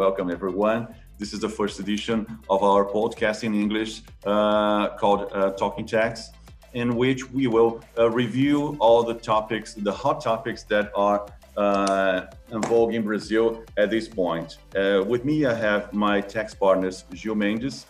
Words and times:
Welcome, 0.00 0.30
everyone. 0.30 0.94
This 1.18 1.34
is 1.34 1.40
the 1.40 1.48
first 1.50 1.78
edition 1.78 2.26
of 2.48 2.62
our 2.62 2.86
podcast 2.86 3.44
in 3.44 3.54
English 3.54 4.00
uh, 4.24 4.96
called 4.96 5.30
uh, 5.30 5.50
Talking 5.50 5.84
Tax, 5.84 6.30
in 6.72 6.96
which 6.96 7.30
we 7.30 7.48
will 7.48 7.84
uh, 7.98 8.08
review 8.08 8.78
all 8.80 9.02
the 9.02 9.12
topics, 9.12 9.74
the 9.74 9.92
hot 9.92 10.22
topics 10.22 10.62
that 10.62 10.90
are 10.96 11.26
uh, 11.58 12.28
in 12.50 12.62
vogue 12.62 12.94
in 12.94 13.02
Brazil 13.02 13.62
at 13.76 13.90
this 13.90 14.08
point. 14.08 14.56
Uh, 14.74 15.04
with 15.06 15.26
me, 15.26 15.44
I 15.44 15.52
have 15.52 15.92
my 15.92 16.22
tax 16.22 16.54
partners, 16.54 17.04
Gil 17.12 17.34
Mendes, 17.34 17.84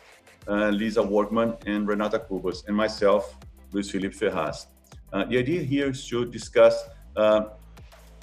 Lisa 0.49 1.03
Worcman, 1.03 1.65
and 1.67 1.87
Renata 1.87 2.19
Cubas, 2.19 2.67
and 2.67 2.77
myself, 2.77 3.37
Luiz 3.70 3.89
Felipe 3.89 4.15
Ferraz. 4.15 4.67
the 5.12 5.39
idea 5.39 5.62
here 5.62 5.91
is 5.91 6.05
to 6.09 6.25
discuss 6.25 6.75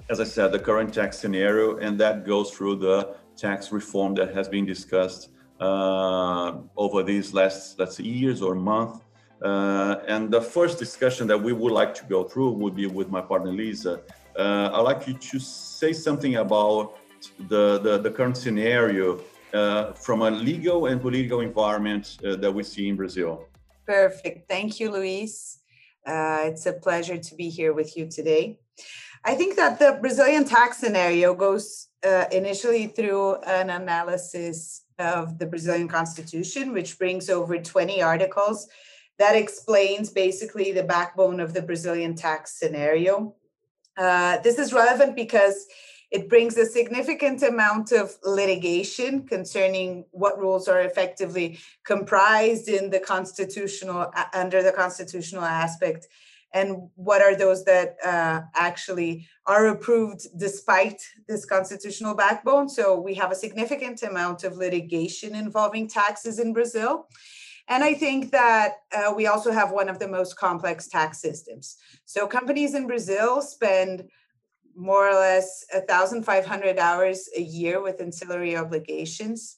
as 0.09 0.21
I 0.21 0.23
said, 0.23 0.53
the 0.53 0.59
current 0.59 0.93
tax 0.93 1.19
scenario, 1.19 1.77
and 1.77 1.99
that 1.99 2.25
goes 2.25 2.51
through 2.51 2.77
the 2.77 3.15
tax 3.37 3.71
reform 3.71 4.15
that 4.15 4.33
has 4.33 4.49
been 4.49 4.65
discussed 4.65 5.29
uh, 5.59 6.57
over 6.75 7.03
these 7.03 7.33
last, 7.33 7.79
let's 7.79 7.97
say, 7.97 8.03
years 8.03 8.41
or 8.41 8.55
month. 8.55 9.03
Uh, 9.41 9.97
and 10.07 10.31
the 10.31 10.41
first 10.41 10.79
discussion 10.79 11.27
that 11.27 11.41
we 11.41 11.53
would 11.53 11.71
like 11.71 11.93
to 11.93 12.03
go 12.05 12.23
through 12.23 12.51
would 12.51 12.75
be 12.75 12.87
with 12.87 13.09
my 13.09 13.21
partner 13.21 13.51
Lisa. 13.51 14.01
Uh, 14.37 14.71
I'd 14.73 14.81
like 14.81 15.07
you 15.07 15.13
to 15.13 15.39
say 15.39 15.93
something 15.93 16.37
about 16.37 16.97
the, 17.47 17.79
the, 17.79 17.99
the 17.99 18.11
current 18.11 18.37
scenario 18.37 19.19
uh, 19.53 19.93
from 19.93 20.21
a 20.23 20.31
legal 20.31 20.87
and 20.87 20.99
political 20.99 21.41
environment 21.41 22.17
uh, 22.25 22.35
that 22.35 22.51
we 22.51 22.63
see 22.63 22.89
in 22.89 22.95
Brazil. 22.95 23.45
Perfect. 23.85 24.49
Thank 24.49 24.79
you, 24.79 24.91
Luiz. 24.91 25.59
Uh, 26.05 26.41
it's 26.45 26.65
a 26.65 26.73
pleasure 26.73 27.17
to 27.17 27.35
be 27.35 27.49
here 27.49 27.73
with 27.73 27.95
you 27.97 28.07
today. 28.07 28.59
I 29.23 29.35
think 29.35 29.55
that 29.55 29.79
the 29.79 29.97
Brazilian 29.99 30.45
tax 30.45 30.77
scenario 30.77 31.33
goes 31.33 31.87
uh, 32.03 32.25
initially 32.31 32.87
through 32.87 33.35
an 33.43 33.69
analysis 33.69 34.83
of 34.99 35.37
the 35.37 35.45
Brazilian 35.45 35.87
constitution, 35.87 36.73
which 36.73 36.97
brings 36.97 37.29
over 37.29 37.57
20 37.57 38.01
articles 38.01 38.67
that 39.17 39.35
explains 39.35 40.09
basically 40.09 40.71
the 40.71 40.83
backbone 40.83 41.39
of 41.39 41.53
the 41.53 41.61
Brazilian 41.61 42.15
tax 42.15 42.59
scenario. 42.59 43.35
Uh, 43.97 44.37
this 44.39 44.59
is 44.59 44.73
relevant 44.73 45.15
because 45.15 45.65
it 46.11 46.29
brings 46.29 46.55
a 46.55 46.65
significant 46.65 47.41
amount 47.41 47.91
of 47.91 48.15
litigation 48.23 49.27
concerning 49.27 50.05
what 50.11 50.39
rules 50.39 50.67
are 50.67 50.81
effectively 50.81 51.59
comprised 51.83 52.69
in 52.69 52.89
the 52.89 52.99
constitutional 52.99 54.11
under 54.33 54.63
the 54.63 54.71
constitutional 54.71 55.43
aspect 55.43 56.07
and 56.53 56.89
what 56.95 57.21
are 57.21 57.35
those 57.35 57.65
that 57.65 57.97
uh, 58.03 58.41
actually 58.55 59.27
are 59.45 59.67
approved 59.67 60.27
despite 60.37 61.01
this 61.27 61.45
constitutional 61.45 62.15
backbone. 62.15 62.69
So 62.69 62.99
we 62.99 63.13
have 63.15 63.31
a 63.31 63.35
significant 63.35 64.03
amount 64.03 64.43
of 64.43 64.55
litigation 64.55 65.35
involving 65.35 65.87
taxes 65.87 66.39
in 66.39 66.53
Brazil. 66.53 67.07
And 67.67 67.83
I 67.83 67.93
think 67.93 68.31
that 68.31 68.75
uh, 68.95 69.13
we 69.13 69.27
also 69.27 69.51
have 69.51 69.71
one 69.71 69.89
of 69.89 69.99
the 69.99 70.07
most 70.07 70.37
complex 70.37 70.87
tax 70.87 71.19
systems. 71.19 71.75
So 72.05 72.25
companies 72.25 72.73
in 72.73 72.87
Brazil 72.87 73.41
spend 73.41 74.05
more 74.73 75.09
or 75.09 75.15
less 75.15 75.65
1,500 75.73 76.77
hours 76.77 77.27
a 77.35 77.41
year 77.41 77.81
with 77.81 77.99
ancillary 77.99 78.55
obligations. 78.55 79.57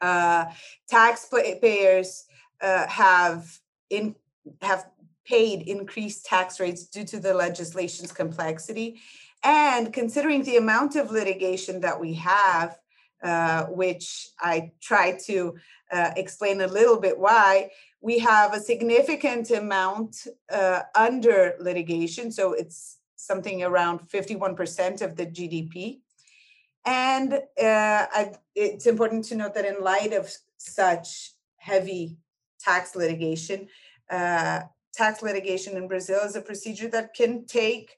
Uh, 0.00 0.46
taxpayers 0.88 2.24
uh, 2.60 2.86
have 2.86 3.58
in 3.90 4.14
have 4.62 4.86
paid 5.28 5.62
increased 5.62 6.24
tax 6.24 6.58
rates 6.58 6.86
due 6.86 7.04
to 7.04 7.20
the 7.20 7.34
legislation's 7.34 8.12
complexity. 8.12 9.00
And 9.44 9.92
considering 9.92 10.42
the 10.42 10.56
amount 10.56 10.96
of 10.96 11.10
litigation 11.10 11.80
that 11.80 12.00
we 12.00 12.14
have, 12.14 12.78
uh, 13.22 13.64
which 13.66 14.28
I 14.40 14.72
try 14.80 15.18
to 15.26 15.56
uh, 15.92 16.10
explain 16.16 16.60
a 16.60 16.66
little 16.66 16.98
bit 16.98 17.18
why, 17.18 17.70
we 18.00 18.18
have 18.20 18.54
a 18.54 18.60
significant 18.60 19.50
amount 19.50 20.26
uh, 20.50 20.82
under 20.94 21.54
litigation. 21.60 22.30
So 22.30 22.52
it's 22.52 22.98
something 23.16 23.62
around 23.62 24.00
51% 24.08 25.02
of 25.02 25.16
the 25.16 25.26
GDP. 25.26 26.00
And 26.84 27.34
uh, 27.34 27.38
I, 27.58 28.32
it's 28.54 28.86
important 28.86 29.24
to 29.26 29.36
note 29.36 29.54
that 29.54 29.66
in 29.66 29.82
light 29.82 30.12
of 30.12 30.32
such 30.56 31.32
heavy 31.56 32.16
tax 32.60 32.96
litigation, 32.96 33.68
uh, 34.10 34.60
tax 34.98 35.22
litigation 35.22 35.76
in 35.76 35.86
Brazil 35.86 36.20
is 36.24 36.34
a 36.34 36.40
procedure 36.40 36.88
that 36.88 37.14
can 37.14 37.46
take 37.46 37.96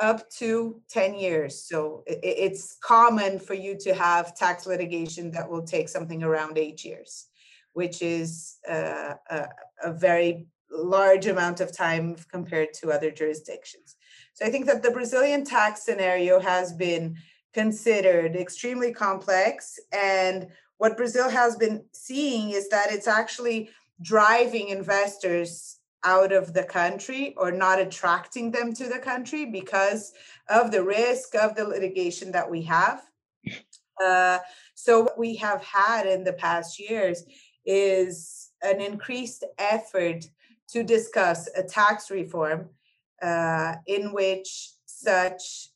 up 0.00 0.28
to 0.30 0.80
10 0.88 1.14
years. 1.14 1.62
So 1.68 2.02
it's 2.06 2.76
common 2.82 3.38
for 3.38 3.54
you 3.54 3.76
to 3.80 3.94
have 3.94 4.34
tax 4.34 4.66
litigation 4.66 5.30
that 5.32 5.48
will 5.48 5.62
take 5.62 5.88
something 5.88 6.22
around 6.22 6.56
eight 6.56 6.82
years, 6.84 7.26
which 7.74 8.00
is 8.00 8.56
uh, 8.68 9.14
a, 9.30 9.48
a, 9.84 9.92
very 9.92 10.46
large 10.72 11.26
amount 11.26 11.60
of 11.60 11.76
time 11.76 12.16
compared 12.32 12.72
to 12.74 12.90
other 12.90 13.10
jurisdictions. 13.10 13.94
So 14.32 14.46
I 14.46 14.50
think 14.50 14.66
that 14.66 14.82
the 14.82 14.90
Brazilian 14.90 15.44
tax 15.44 15.84
scenario 15.84 16.40
has 16.40 16.72
been 16.72 17.16
considered 17.52 18.34
extremely 18.34 18.92
complex. 18.92 19.78
And 19.92 20.48
what 20.78 20.96
Brazil 20.96 21.28
has 21.28 21.54
been 21.54 21.84
seeing 21.92 22.50
is 22.50 22.68
that 22.70 22.90
it's 22.90 23.06
actually 23.06 23.70
driving 24.02 24.70
investors 24.70 25.78
out 26.04 26.32
of 26.32 26.52
the 26.52 26.64
country 26.64 27.34
or 27.36 27.50
not 27.50 27.80
attracting 27.80 28.50
them 28.50 28.72
to 28.74 28.88
the 28.88 28.98
country 28.98 29.46
because 29.46 30.12
of 30.48 30.70
the 30.70 30.82
risk 30.82 31.34
of 31.34 31.54
the 31.54 31.64
litigation 31.64 32.30
that 32.32 32.50
we 32.50 32.62
have. 32.62 33.02
Uh, 34.04 34.38
so, 34.74 35.02
what 35.02 35.18
we 35.18 35.36
have 35.36 35.62
had 35.62 36.06
in 36.06 36.24
the 36.24 36.32
past 36.32 36.80
years 36.80 37.24
is 37.64 38.50
an 38.62 38.80
increased 38.80 39.44
effort 39.58 40.26
to 40.68 40.82
discuss 40.82 41.48
a 41.56 41.62
tax 41.62 42.10
reform 42.10 42.68
uh, 43.22 43.76
in 43.86 44.12
which 44.12 44.72
such 44.84 45.68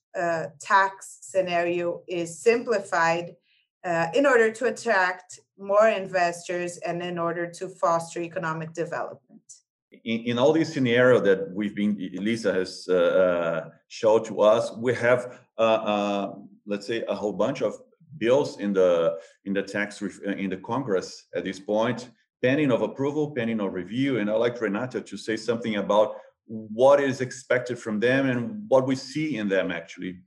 tax 0.60 1.18
scenario 1.20 2.02
is 2.08 2.40
simplified 2.42 3.36
uh, 3.84 4.08
in 4.14 4.26
order 4.26 4.50
to 4.50 4.66
attract 4.66 5.40
more 5.56 5.88
investors 5.88 6.78
and 6.78 7.02
in 7.02 7.18
order 7.18 7.48
to 7.48 7.68
foster 7.68 8.20
economic 8.20 8.72
development 8.72 9.42
in, 9.90 10.20
in 10.20 10.38
all 10.38 10.52
these 10.52 10.72
scenario 10.72 11.20
that 11.20 11.50
we've 11.52 11.74
been 11.74 11.96
lisa 12.14 12.52
has 12.52 12.86
uh, 12.88 12.94
uh, 12.94 13.70
showed 13.88 14.24
to 14.24 14.40
us 14.40 14.72
we 14.76 14.94
have 14.94 15.38
uh, 15.58 15.62
uh, 15.62 16.34
let's 16.66 16.86
say 16.86 17.04
a 17.08 17.14
whole 17.14 17.32
bunch 17.32 17.62
of 17.62 17.74
bills 18.18 18.58
in 18.60 18.72
the 18.72 19.18
in 19.44 19.52
the 19.52 19.62
tax 19.62 20.00
in 20.02 20.50
the 20.50 20.56
congress 20.56 21.26
at 21.34 21.44
this 21.44 21.58
point 21.58 22.10
pending 22.42 22.70
of 22.70 22.82
approval 22.82 23.30
pending 23.32 23.60
of 23.60 23.72
review. 23.74 24.18
And 24.18 24.30
i'd 24.30 24.36
like 24.36 24.60
renata 24.60 25.00
to 25.00 25.16
say 25.16 25.36
something 25.36 25.76
about 25.76 26.16
what 26.46 27.00
is 27.00 27.20
expected 27.20 27.78
from 27.78 28.00
them 28.00 28.28
and 28.28 28.64
what 28.68 28.86
we 28.86 28.96
see 28.96 29.36
in 29.36 29.48
them 29.48 29.70
actually. 29.70 30.20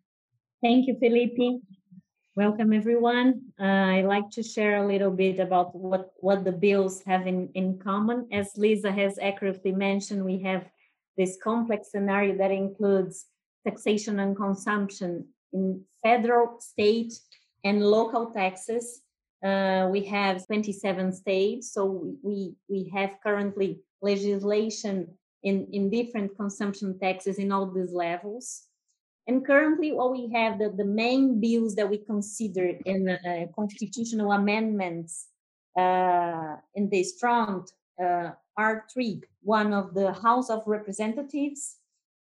Thank 0.61 0.88
you 0.88 0.97
felipe 0.99 1.38
Welcome, 2.34 2.72
everyone. 2.72 3.42
Uh, 3.59 3.66
I'd 3.66 4.06
like 4.06 4.30
to 4.31 4.42
share 4.42 4.78
a 4.78 4.88
little 4.88 5.12
bit 5.12 5.42
about 5.42 5.75
what, 5.75 6.14
what 6.22 6.46
the 6.46 6.53
bills 6.53 7.03
have 7.06 7.28
in, 7.28 7.50
in 7.56 7.78
common. 7.78 8.30
As 8.31 8.53
Lisa 8.56 8.90
has 8.90 9.19
accurately 9.22 9.74
mentioned, 9.74 10.24
we 10.24 10.40
have 10.44 10.66
this 11.18 11.38
complex 11.44 11.91
scenario 11.91 12.38
that 12.38 12.52
includes 12.52 13.25
taxation 13.68 14.22
and 14.22 14.38
consumption 14.38 15.28
in 15.52 15.84
federal, 16.03 16.56
state, 16.62 17.12
and 17.66 17.84
local 17.84 18.28
taxes. 18.28 19.02
Uh, 19.44 19.90
we 19.91 20.06
have 20.06 20.47
27 20.47 21.12
states, 21.12 21.74
so 21.74 22.16
we, 22.24 22.53
we 22.70 22.90
have 22.96 23.18
currently 23.22 23.81
legislation 24.02 25.05
in, 25.44 25.67
in 25.73 25.90
different 25.90 26.38
consumption 26.38 26.97
taxes 26.97 27.40
in 27.40 27.52
all 27.52 27.66
these 27.70 27.91
levels. 27.91 28.67
And 29.28 29.46
currently, 29.46 29.91
what 29.91 30.12
we 30.12 30.32
have 30.34 30.58
the, 30.58 30.70
the 30.70 30.85
main 30.85 31.40
bills 31.40 31.76
that 31.76 31.90
we 31.90 32.00
consider 32.00 32.73
in 32.85 33.08
uh, 33.08 33.46
constitutional 33.56 34.32
amendments 34.32 35.28
uh, 35.78 36.56
in 36.76 36.90
this 36.90 37.18
front 37.20 37.72
uh, 38.02 38.32
are 38.58 38.85
three. 38.91 39.22
One 39.44 39.73
of 39.73 39.94
the 39.94 40.12
House 40.12 40.50
of 40.50 40.64
Representatives, 40.66 41.78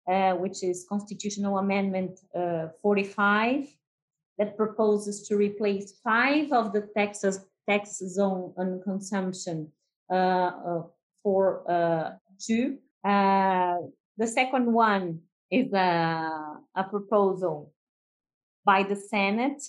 uh, 0.09 0.33
which 0.33 0.63
is 0.63 0.85
Constitutional 0.87 1.57
Amendment 1.57 2.19
uh, 2.33 2.69
45, 2.81 3.67
that 4.37 4.55
proposes 4.55 5.27
to 5.27 5.35
replace 5.35 5.99
five 6.03 6.51
of 6.51 6.71
the 6.71 6.89
taxes 6.95 7.45
tax 7.69 7.97
zone 7.97 8.53
on 8.57 8.81
consumption 8.81 9.69
uh, 10.09 10.81
for 11.21 12.19
two. 12.39 12.77
the 13.03 14.27
second 14.27 14.71
one 14.71 15.19
is 15.51 15.71
a, 15.73 16.57
a 16.75 16.83
proposal 16.83 17.73
by 18.65 18.83
the 18.83 18.95
Senate 18.95 19.63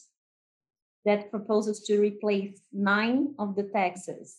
that 1.04 1.30
proposes 1.30 1.80
to 1.84 2.00
replace 2.00 2.60
nine 2.72 3.34
of 3.38 3.54
the 3.54 3.62
taxes 3.62 4.36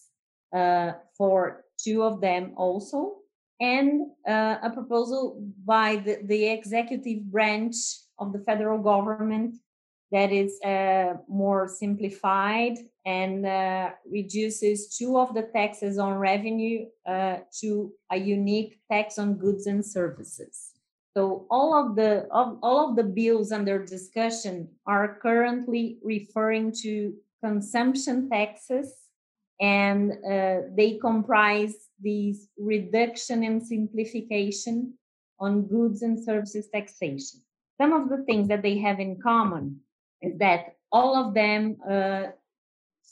uh, 0.53 0.91
for 1.18 1.65
two 1.77 2.03
of 2.03 2.21
them 2.21 2.53
also, 2.57 3.18
and 3.62 4.12
uh, 4.27 4.57
a 4.63 4.69
proposal 4.69 5.41
by 5.65 5.95
the, 5.97 6.19
the 6.25 6.47
executive 6.47 7.24
branch 7.31 7.75
of 8.18 8.33
the 8.33 8.39
federal 8.39 8.80
government 8.80 9.56
that 10.12 10.31
is 10.31 10.59
uh, 10.62 11.13
more 11.27 11.68
simplified 11.68 12.77
and 13.06 13.45
uh, 13.45 13.91
reduces 14.12 14.95
two 14.97 15.18
of 15.18 15.33
the 15.33 15.44
taxes 15.53 15.97
on 15.97 16.13
revenue 16.15 16.86
uh, 17.07 17.38
to 17.59 17.91
a 18.12 18.18
unique 18.18 18.80
tax 18.91 19.19
on 19.19 19.36
goods 19.36 19.68
and 19.68 19.86
services. 19.86 20.71
So 21.16 21.48
all 21.50 21.74
of 21.74 21.96
the 21.96 22.28
of, 22.32 22.60
all 22.62 22.90
of 22.90 22.96
the 22.96 23.04
bills 23.04 23.52
under 23.52 23.84
discussion 23.84 24.70
are 24.86 25.20
currently 25.22 25.98
referring 26.04 26.72
to 26.84 27.14
consumption 27.44 28.30
taxes, 28.30 28.94
and 29.60 30.12
uh, 30.12 30.70
they 30.76 31.00
comprise 31.02 31.76
these 32.02 32.48
reduction 32.58 33.44
and 33.44 33.66
simplification 33.66 34.94
on 35.40 35.64
goods 35.64 36.02
and 36.04 36.24
services 36.24 36.68
taxation. 36.74 37.42
Some 37.80 37.94
of 37.94 38.10
the 38.10 38.24
things 38.26 38.48
that 38.50 38.62
they 38.62 38.78
have 38.78 39.00
in 39.00 39.20
common 39.22 39.80
is 40.22 40.38
that 40.40 40.76
all 40.92 41.16
of 41.16 41.34
them 41.34 41.78
uh, 41.90 42.28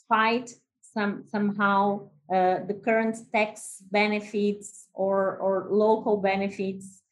fight 0.08 0.50
some 0.80 1.24
somehow 1.26 2.08
uh, 2.32 2.64
the 2.66 2.80
current 2.84 3.16
tax 3.32 3.82
benefits 3.90 4.88
or 4.94 5.36
or 5.38 5.68
local 5.70 6.16
benefits 6.18 7.02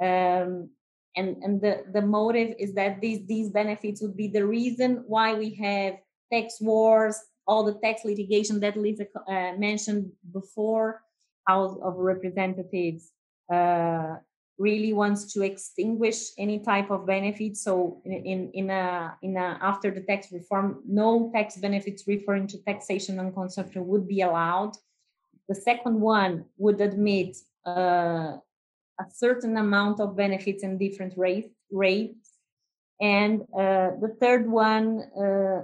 um, 0.00 0.70
and 1.16 1.36
and 1.42 1.60
the 1.60 1.84
the 1.92 2.02
motive 2.02 2.54
is 2.58 2.74
that 2.74 3.00
these 3.00 3.26
these 3.26 3.50
benefits 3.50 4.02
would 4.02 4.16
be 4.16 4.28
the 4.28 4.44
reason 4.44 5.04
why 5.06 5.34
we 5.34 5.54
have 5.54 5.94
tax 6.32 6.60
wars 6.60 7.18
all 7.46 7.64
the 7.64 7.78
tax 7.82 8.04
litigation 8.04 8.60
that 8.60 8.76
lisa 8.76 9.06
uh, 9.28 9.52
mentioned 9.56 10.10
before 10.32 11.02
house 11.46 11.78
of 11.82 11.94
representatives 11.96 13.12
uh, 13.52 14.16
really 14.58 14.92
wants 14.92 15.32
to 15.34 15.42
extinguish 15.42 16.30
any 16.38 16.58
type 16.58 16.90
of 16.90 17.06
benefit. 17.06 17.56
So 17.56 18.00
in, 18.04 18.50
in, 18.54 18.70
a, 18.70 19.16
in 19.22 19.36
a, 19.36 19.58
after 19.60 19.90
the 19.90 20.00
tax 20.00 20.32
reform, 20.32 20.82
no 20.88 21.30
tax 21.34 21.56
benefits 21.58 22.04
referring 22.06 22.46
to 22.48 22.64
taxation 22.64 23.18
on 23.18 23.32
consumption 23.32 23.86
would 23.86 24.08
be 24.08 24.22
allowed. 24.22 24.72
The 25.48 25.54
second 25.54 26.00
one 26.00 26.46
would 26.56 26.80
admit 26.80 27.36
uh, 27.66 28.38
a 28.98 29.04
certain 29.12 29.56
amount 29.56 30.00
of 30.00 30.16
benefits 30.16 30.62
in 30.62 30.78
different 30.78 31.14
rate, 31.16 31.52
rates. 31.70 32.30
And 33.00 33.42
uh, 33.52 33.90
the 34.00 34.16
third 34.20 34.48
one 34.50 35.02
uh, 35.18 35.62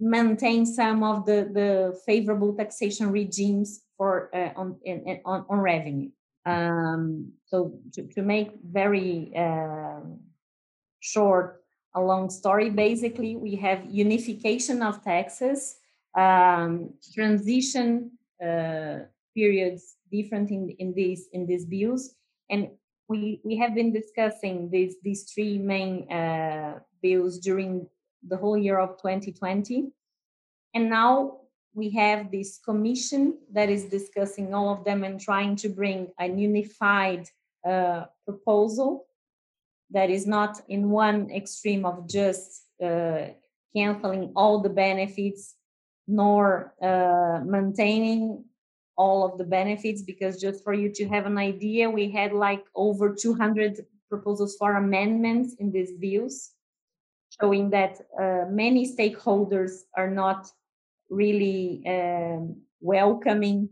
maintain 0.00 0.66
some 0.66 1.02
of 1.02 1.26
the, 1.26 1.48
the 1.52 2.00
favorable 2.04 2.54
taxation 2.54 3.10
regimes 3.10 3.82
for 3.96 4.30
uh, 4.34 4.50
on, 4.56 4.76
in, 4.84 5.20
on, 5.24 5.46
on 5.48 5.58
revenue. 5.58 6.10
Um, 6.44 7.32
so 7.46 7.78
to, 7.94 8.06
to 8.14 8.22
make 8.22 8.50
very 8.62 9.32
uh, 9.36 10.00
short, 11.00 11.62
a 11.94 12.00
long 12.00 12.28
story, 12.28 12.68
basically 12.68 13.36
we 13.36 13.56
have 13.56 13.86
unification 13.90 14.82
of 14.82 15.02
taxes, 15.02 15.76
um, 16.16 16.90
transition 17.14 18.10
uh, 18.42 18.98
periods 19.34 19.96
different 20.12 20.50
in, 20.50 20.70
in 20.78 20.92
these 20.94 21.28
in 21.32 21.46
these 21.46 21.64
bills, 21.64 22.14
and 22.50 22.70
we 23.08 23.40
we 23.44 23.56
have 23.56 23.74
been 23.74 23.92
discussing 23.92 24.70
these 24.70 24.96
these 25.02 25.24
three 25.32 25.58
main 25.58 26.10
uh, 26.10 26.80
bills 27.02 27.38
during 27.38 27.86
the 28.26 28.36
whole 28.36 28.58
year 28.58 28.78
of 28.78 28.96
2020, 29.02 29.92
and 30.74 30.90
now 30.90 31.40
we 31.74 31.90
have 31.90 32.30
this 32.30 32.58
commission 32.64 33.38
that 33.52 33.68
is 33.68 33.84
discussing 33.84 34.54
all 34.54 34.72
of 34.72 34.84
them 34.84 35.04
and 35.04 35.20
trying 35.20 35.54
to 35.56 35.68
bring 35.68 36.08
a 36.18 36.26
unified 36.26 37.28
uh, 37.68 38.04
proposal 38.24 39.06
that 39.90 40.10
is 40.10 40.26
not 40.26 40.60
in 40.68 40.90
one 40.90 41.30
extreme 41.30 41.84
of 41.84 42.08
just 42.08 42.64
uh, 42.82 43.26
canceling 43.76 44.32
all 44.34 44.60
the 44.60 44.70
benefits 44.70 45.54
nor 46.08 46.74
uh, 46.82 47.40
maintaining 47.44 48.44
all 48.96 49.24
of 49.24 49.38
the 49.38 49.44
benefits 49.44 50.02
because 50.02 50.40
just 50.40 50.64
for 50.64 50.72
you 50.72 50.90
to 50.90 51.06
have 51.08 51.26
an 51.26 51.38
idea 51.38 51.88
we 51.88 52.10
had 52.10 52.32
like 52.32 52.64
over 52.74 53.14
200 53.14 53.84
proposals 54.08 54.56
for 54.58 54.76
amendments 54.76 55.54
in 55.58 55.70
these 55.70 55.92
bills 55.92 56.52
showing 57.40 57.70
that 57.70 58.00
uh, 58.20 58.44
many 58.50 58.90
stakeholders 58.96 59.82
are 59.96 60.10
not 60.10 60.48
really 61.10 61.82
um, 61.86 62.56
welcoming 62.80 63.68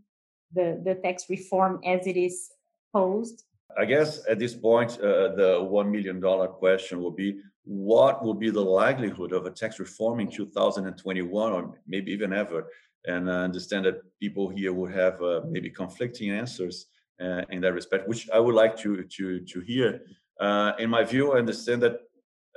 the, 0.53 0.81
the 0.85 0.95
tax 0.97 1.25
reform 1.29 1.81
as 1.85 2.07
it 2.07 2.17
is 2.17 2.51
posed? 2.93 3.45
I 3.77 3.85
guess 3.85 4.21
at 4.29 4.39
this 4.39 4.55
point, 4.55 4.93
uh, 5.01 5.35
the 5.35 5.59
$1 5.61 5.91
million 5.91 6.21
question 6.49 7.03
will 7.03 7.11
be 7.11 7.41
what 7.65 8.23
will 8.23 8.35
be 8.35 8.51
the 8.51 8.61
likelihood 8.61 9.33
of 9.33 9.47
a 9.47 9.51
tax 9.51 9.81
reform 9.81 10.21
in 10.21 10.31
2021 10.31 11.53
or 11.53 11.79
maybe 11.87 12.13
even 12.13 12.33
ever? 12.33 12.69
And 13.07 13.31
I 13.31 13.45
understand 13.45 13.85
that 13.85 14.03
people 14.19 14.49
here 14.49 14.73
will 14.73 14.89
have 14.89 15.21
uh, 15.23 15.43
maybe 15.49 15.71
conflicting 15.71 16.31
answers 16.31 16.87
uh, 17.21 17.43
in 17.51 17.61
that 17.61 17.75
respect, 17.75 18.09
which 18.09 18.29
I 18.31 18.39
would 18.39 18.55
like 18.55 18.77
to, 18.79 19.05
to, 19.05 19.41
to 19.41 19.61
hear. 19.61 20.01
Uh, 20.41 20.73
in 20.79 20.91
my 20.91 21.05
view, 21.05 21.33
I 21.33 21.39
understand 21.39 21.83
that 21.83 22.01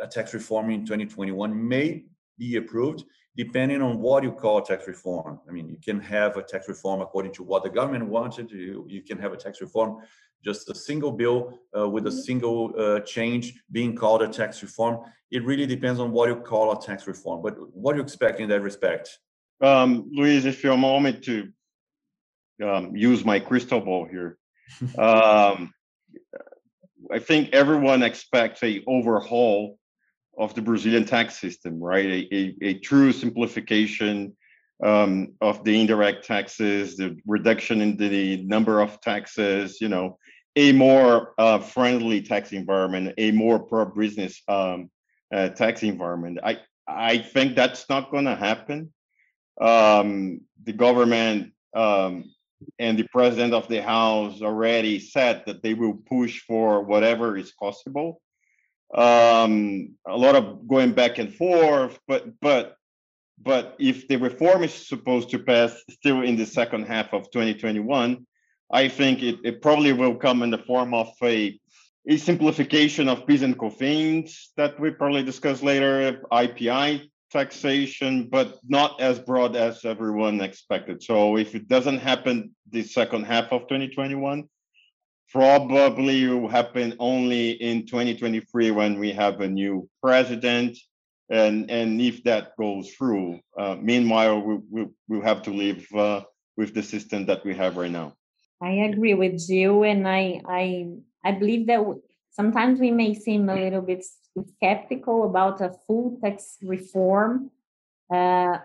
a 0.01 0.07
tax 0.07 0.33
reform 0.33 0.69
in 0.69 0.85
2021 0.85 1.67
may 1.67 2.05
be 2.37 2.55
approved 2.55 3.03
depending 3.35 3.83
on 3.83 3.99
what 3.99 4.23
you 4.23 4.31
call 4.31 4.61
tax 4.61 4.87
reform. 4.87 5.39
I 5.47 5.51
mean, 5.51 5.69
you 5.69 5.77
can 5.77 5.99
have 5.99 6.37
a 6.37 6.41
tax 6.41 6.67
reform 6.67 7.01
according 7.01 7.33
to 7.33 7.43
what 7.43 7.63
the 7.63 7.69
government 7.69 8.07
wanted. 8.07 8.49
You, 8.49 8.83
you 8.89 9.03
can 9.03 9.19
have 9.19 9.31
a 9.31 9.37
tax 9.37 9.61
reform, 9.61 9.99
just 10.43 10.67
a 10.71 10.75
single 10.75 11.11
bill 11.11 11.59
uh, 11.77 11.87
with 11.87 12.07
a 12.07 12.09
mm-hmm. 12.09 12.19
single 12.19 12.73
uh, 12.77 12.99
change 13.01 13.53
being 13.71 13.95
called 13.95 14.23
a 14.23 14.27
tax 14.27 14.63
reform. 14.63 15.01
It 15.29 15.45
really 15.45 15.67
depends 15.67 15.99
on 15.99 16.11
what 16.11 16.29
you 16.29 16.37
call 16.37 16.71
a 16.71 16.81
tax 16.81 17.05
reform. 17.05 17.43
But 17.43 17.55
what 17.75 17.93
do 17.93 17.97
you 17.97 18.03
expect 18.03 18.39
in 18.39 18.49
that 18.49 18.61
respect? 18.61 19.19
Um, 19.61 20.09
Luiz, 20.13 20.45
if 20.45 20.63
you 20.63 20.71
allow 20.71 20.99
me 20.99 21.13
to 21.13 21.49
um, 22.63 22.95
use 22.95 23.25
my 23.25 23.39
crystal 23.39 23.81
ball 23.81 24.05
here, 24.05 24.37
um, 24.97 25.73
I 27.11 27.19
think 27.19 27.49
everyone 27.53 28.03
expects 28.03 28.61
a 28.63 28.83
overhaul 28.85 29.77
of 30.37 30.53
the 30.53 30.61
Brazilian 30.61 31.05
tax 31.05 31.39
system, 31.39 31.79
right? 31.79 32.05
A, 32.05 32.35
a, 32.35 32.55
a 32.61 32.73
true 32.79 33.11
simplification 33.11 34.35
um, 34.83 35.33
of 35.41 35.63
the 35.63 35.79
indirect 35.79 36.25
taxes, 36.25 36.97
the 36.97 37.17
reduction 37.25 37.81
in 37.81 37.97
the 37.97 38.43
number 38.43 38.81
of 38.81 39.01
taxes, 39.01 39.81
you 39.81 39.89
know, 39.89 40.17
a 40.55 40.71
more 40.71 41.33
uh, 41.37 41.59
friendly 41.59 42.21
tax 42.21 42.51
environment, 42.51 43.13
a 43.17 43.31
more 43.31 43.59
pro-business 43.59 44.41
um, 44.47 44.89
uh, 45.33 45.49
tax 45.49 45.83
environment. 45.83 46.39
I 46.43 46.59
I 46.87 47.17
think 47.17 47.55
that's 47.55 47.89
not 47.89 48.11
going 48.11 48.25
to 48.25 48.35
happen. 48.35 48.93
Um, 49.59 50.41
the 50.63 50.73
government 50.73 51.53
um, 51.75 52.31
and 52.79 52.97
the 52.97 53.07
president 53.11 53.53
of 53.53 53.67
the 53.67 53.81
house 53.81 54.41
already 54.41 54.99
said 54.99 55.43
that 55.45 55.63
they 55.63 55.73
will 55.73 55.93
push 55.93 56.41
for 56.41 56.81
whatever 56.81 57.37
is 57.37 57.51
possible 57.51 58.21
um, 58.93 59.95
a 60.07 60.15
lot 60.15 60.35
of 60.35 60.67
going 60.67 60.93
back 60.93 61.17
and 61.17 61.33
forth. 61.33 61.99
But 62.07 62.39
but 62.39 62.75
but 63.41 63.75
if 63.79 64.07
the 64.07 64.17
reform 64.17 64.63
is 64.63 64.73
supposed 64.73 65.29
to 65.31 65.39
pass 65.39 65.83
still 65.89 66.21
in 66.21 66.35
the 66.35 66.45
second 66.45 66.85
half 66.85 67.13
of 67.13 67.29
2021, 67.31 68.25
I 68.71 68.87
think 68.87 69.21
it, 69.21 69.37
it 69.43 69.61
probably 69.61 69.93
will 69.93 70.15
come 70.15 70.41
in 70.41 70.49
the 70.49 70.57
form 70.57 70.93
of 70.93 71.13
a, 71.21 71.59
a 72.07 72.17
simplification 72.17 73.07
of 73.07 73.27
PIS 73.27 73.43
and 73.43 73.57
COFINS 73.57 74.49
that 74.57 74.79
we 74.79 74.89
probably 74.89 75.21
discuss 75.21 75.61
later, 75.61 76.23
IPI 76.31 77.09
taxation, 77.31 78.27
but 78.29 78.59
not 78.67 78.99
as 79.01 79.19
broad 79.19 79.55
as 79.55 79.85
everyone 79.85 80.41
expected. 80.41 81.03
So 81.03 81.37
if 81.37 81.55
it 81.55 81.67
doesn't 81.67 81.99
happen 81.99 82.55
the 82.71 82.83
second 82.83 83.25
half 83.25 83.51
of 83.51 83.61
2021, 83.63 84.47
probably 85.31 86.23
it 86.23 86.33
will 86.33 86.47
happen 86.47 86.95
only 86.99 87.51
in 87.51 87.85
2023 87.85 88.71
when 88.71 88.99
we 88.99 89.11
have 89.11 89.41
a 89.41 89.47
new 89.47 89.87
president 90.01 90.77
and 91.29 91.69
and 91.69 92.01
if 92.01 92.23
that 92.23 92.55
goes 92.57 92.91
through 92.91 93.39
uh, 93.59 93.75
meanwhile 93.81 94.39
we, 94.39 94.55
we, 94.69 94.87
we'll 95.07 95.21
have 95.21 95.41
to 95.41 95.51
live 95.51 95.85
uh, 95.93 96.21
with 96.55 96.73
the 96.73 96.81
system 96.81 97.25
that 97.25 97.43
we 97.43 97.53
have 97.53 97.75
right 97.75 97.91
now 97.91 98.13
i 98.61 98.71
agree 98.71 99.13
with 99.13 99.41
you 99.49 99.83
and 99.83 100.07
i 100.07 100.41
i 100.47 100.87
i 101.25 101.31
believe 101.31 101.67
that 101.67 101.83
sometimes 102.31 102.79
we 102.79 102.91
may 102.91 103.13
seem 103.13 103.49
a 103.49 103.55
little 103.55 103.81
bit 103.81 104.05
skeptical 104.45 105.25
about 105.25 105.61
a 105.61 105.73
full 105.87 106.17
tax 106.21 106.57
reform 106.61 107.51
uh, 108.13 108.59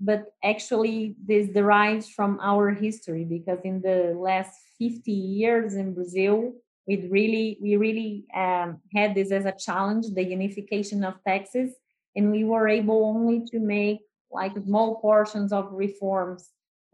but, 0.00 0.32
actually 0.42 1.14
this 1.24 1.48
derives 1.48 2.08
from 2.08 2.38
our 2.42 2.70
history 2.70 3.24
because 3.24 3.58
in 3.64 3.80
the 3.82 4.14
last 4.16 4.58
50 4.78 5.12
years 5.12 5.74
in 5.74 5.94
Brazil, 5.94 6.52
we 6.88 7.06
really 7.08 7.58
we 7.60 7.76
really 7.76 8.24
um, 8.34 8.80
had 8.94 9.14
this 9.14 9.30
as 9.30 9.44
a 9.44 9.52
challenge, 9.52 10.06
the 10.14 10.24
unification 10.24 11.04
of 11.04 11.22
taxes, 11.24 11.74
and 12.16 12.32
we 12.32 12.44
were 12.44 12.66
able 12.66 13.04
only 13.04 13.44
to 13.52 13.60
make 13.60 14.00
like 14.32 14.56
small 14.64 15.00
portions 15.00 15.52
of 15.52 15.70
reforms, 15.72 16.48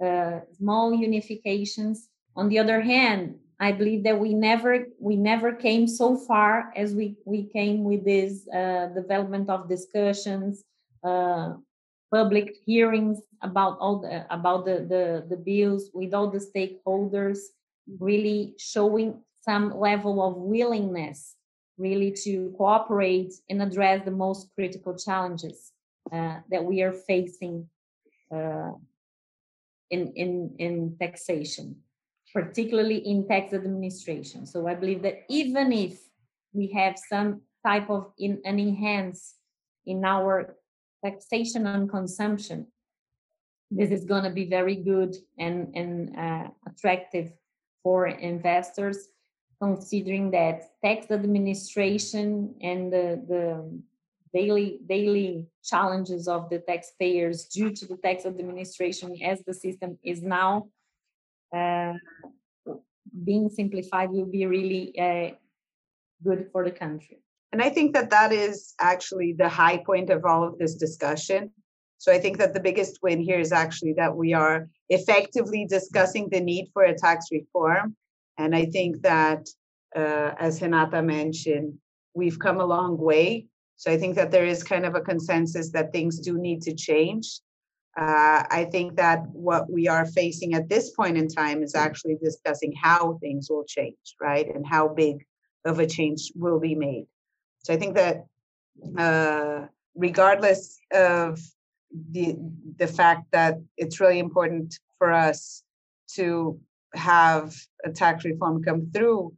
uh, 0.04 0.40
small 0.58 0.90
unifications. 0.92 1.98
On 2.34 2.48
the 2.48 2.58
other 2.58 2.80
hand, 2.80 3.36
I 3.58 3.72
believe 3.72 4.04
that 4.04 4.18
we 4.18 4.34
never 4.34 4.86
we 5.00 5.16
never 5.16 5.52
came 5.52 5.88
so 5.88 6.16
far 6.16 6.72
as 6.76 6.94
we 6.94 7.16
we 7.24 7.44
came 7.44 7.84
with 7.84 8.04
this 8.04 8.46
uh, 8.48 8.88
development 8.94 9.48
of 9.48 9.68
discussions, 9.68 10.64
uh, 11.02 11.54
public 12.12 12.54
hearings 12.66 13.20
about 13.42 13.78
all 13.80 14.00
the 14.00 14.26
about 14.32 14.66
the, 14.66 14.86
the 14.88 15.26
the 15.28 15.36
bills 15.36 15.90
with 15.94 16.12
all 16.12 16.30
the 16.30 16.38
stakeholders, 16.38 17.38
really 17.98 18.54
showing 18.58 19.22
some 19.42 19.78
level 19.78 20.22
of 20.22 20.36
willingness 20.36 21.36
really 21.78 22.10
to 22.10 22.54
cooperate 22.56 23.32
and 23.50 23.62
address 23.62 24.04
the 24.04 24.10
most 24.10 24.48
critical 24.54 24.96
challenges 24.96 25.72
uh, 26.12 26.38
that 26.50 26.64
we 26.64 26.82
are 26.82 26.92
facing 26.92 27.68
uh, 28.34 28.72
in 29.90 30.12
in 30.14 30.54
in 30.58 30.96
taxation 31.00 31.76
particularly 32.32 32.98
in 32.98 33.26
tax 33.26 33.52
administration. 33.52 34.46
So 34.46 34.66
I 34.66 34.74
believe 34.74 35.02
that 35.02 35.24
even 35.28 35.72
if 35.72 35.98
we 36.52 36.68
have 36.68 36.98
some 36.98 37.42
type 37.64 37.90
of 37.90 38.12
in, 38.18 38.40
an 38.44 38.58
enhance 38.58 39.34
in 39.84 40.04
our 40.04 40.56
taxation 41.04 41.66
on 41.66 41.88
consumption, 41.88 42.66
this 43.70 43.90
is 43.90 44.04
going 44.04 44.24
to 44.24 44.30
be 44.30 44.46
very 44.46 44.76
good 44.76 45.16
and, 45.38 45.74
and 45.74 46.16
uh, 46.16 46.48
attractive 46.66 47.32
for 47.82 48.06
investors, 48.06 49.08
considering 49.60 50.30
that 50.32 50.62
tax 50.84 51.10
administration 51.10 52.54
and 52.60 52.92
the, 52.92 53.22
the 53.28 53.80
daily 54.34 54.80
daily 54.86 55.46
challenges 55.64 56.28
of 56.28 56.50
the 56.50 56.58
taxpayers 56.58 57.46
due 57.46 57.70
to 57.70 57.86
the 57.86 57.96
tax 57.96 58.26
administration 58.26 59.16
as 59.22 59.42
the 59.46 59.54
system 59.54 59.98
is 60.02 60.22
now 60.22 60.66
being 63.24 63.48
simplified 63.48 64.10
will 64.10 64.26
be 64.26 64.46
really 64.46 64.98
uh, 64.98 65.30
good 66.22 66.48
for 66.52 66.64
the 66.64 66.70
country. 66.70 67.18
And 67.52 67.62
I 67.62 67.70
think 67.70 67.94
that 67.94 68.10
that 68.10 68.32
is 68.32 68.74
actually 68.80 69.34
the 69.38 69.48
high 69.48 69.78
point 69.78 70.10
of 70.10 70.24
all 70.24 70.44
of 70.44 70.58
this 70.58 70.74
discussion. 70.74 71.50
So 71.98 72.12
I 72.12 72.18
think 72.18 72.38
that 72.38 72.52
the 72.52 72.60
biggest 72.60 72.98
win 73.02 73.20
here 73.20 73.38
is 73.38 73.52
actually 73.52 73.94
that 73.94 74.14
we 74.14 74.34
are 74.34 74.68
effectively 74.90 75.66
discussing 75.66 76.28
the 76.28 76.40
need 76.40 76.68
for 76.72 76.82
a 76.82 76.94
tax 76.94 77.26
reform. 77.32 77.96
And 78.36 78.54
I 78.54 78.66
think 78.66 79.00
that, 79.02 79.48
uh, 79.94 80.32
as 80.38 80.60
Renata 80.60 81.02
mentioned, 81.02 81.78
we've 82.14 82.38
come 82.38 82.60
a 82.60 82.66
long 82.66 82.98
way. 82.98 83.46
So 83.76 83.90
I 83.90 83.96
think 83.96 84.16
that 84.16 84.30
there 84.30 84.44
is 84.44 84.62
kind 84.62 84.84
of 84.84 84.94
a 84.94 85.00
consensus 85.00 85.70
that 85.72 85.92
things 85.92 86.18
do 86.20 86.36
need 86.36 86.62
to 86.62 86.74
change. 86.74 87.40
Uh, 87.96 88.44
I 88.50 88.68
think 88.70 88.96
that 88.96 89.26
what 89.30 89.70
we 89.70 89.88
are 89.88 90.04
facing 90.04 90.52
at 90.52 90.68
this 90.68 90.90
point 90.90 91.16
in 91.16 91.28
time 91.28 91.62
is 91.62 91.74
actually 91.74 92.16
discussing 92.22 92.74
how 92.80 93.18
things 93.22 93.48
will 93.48 93.64
change, 93.64 94.16
right? 94.20 94.46
And 94.54 94.66
how 94.66 94.88
big 94.88 95.24
of 95.64 95.78
a 95.78 95.86
change 95.86 96.30
will 96.34 96.60
be 96.60 96.74
made. 96.74 97.06
So 97.64 97.72
I 97.72 97.78
think 97.78 97.94
that 97.94 98.26
uh, 98.98 99.66
regardless 99.94 100.78
of 100.92 101.40
the 102.10 102.36
the 102.76 102.86
fact 102.86 103.24
that 103.32 103.54
it's 103.78 104.00
really 104.00 104.18
important 104.18 104.78
for 104.98 105.10
us 105.12 105.62
to 106.16 106.60
have 106.94 107.54
a 107.84 107.90
tax 107.90 108.24
reform 108.24 108.62
come 108.62 108.90
through, 108.92 109.32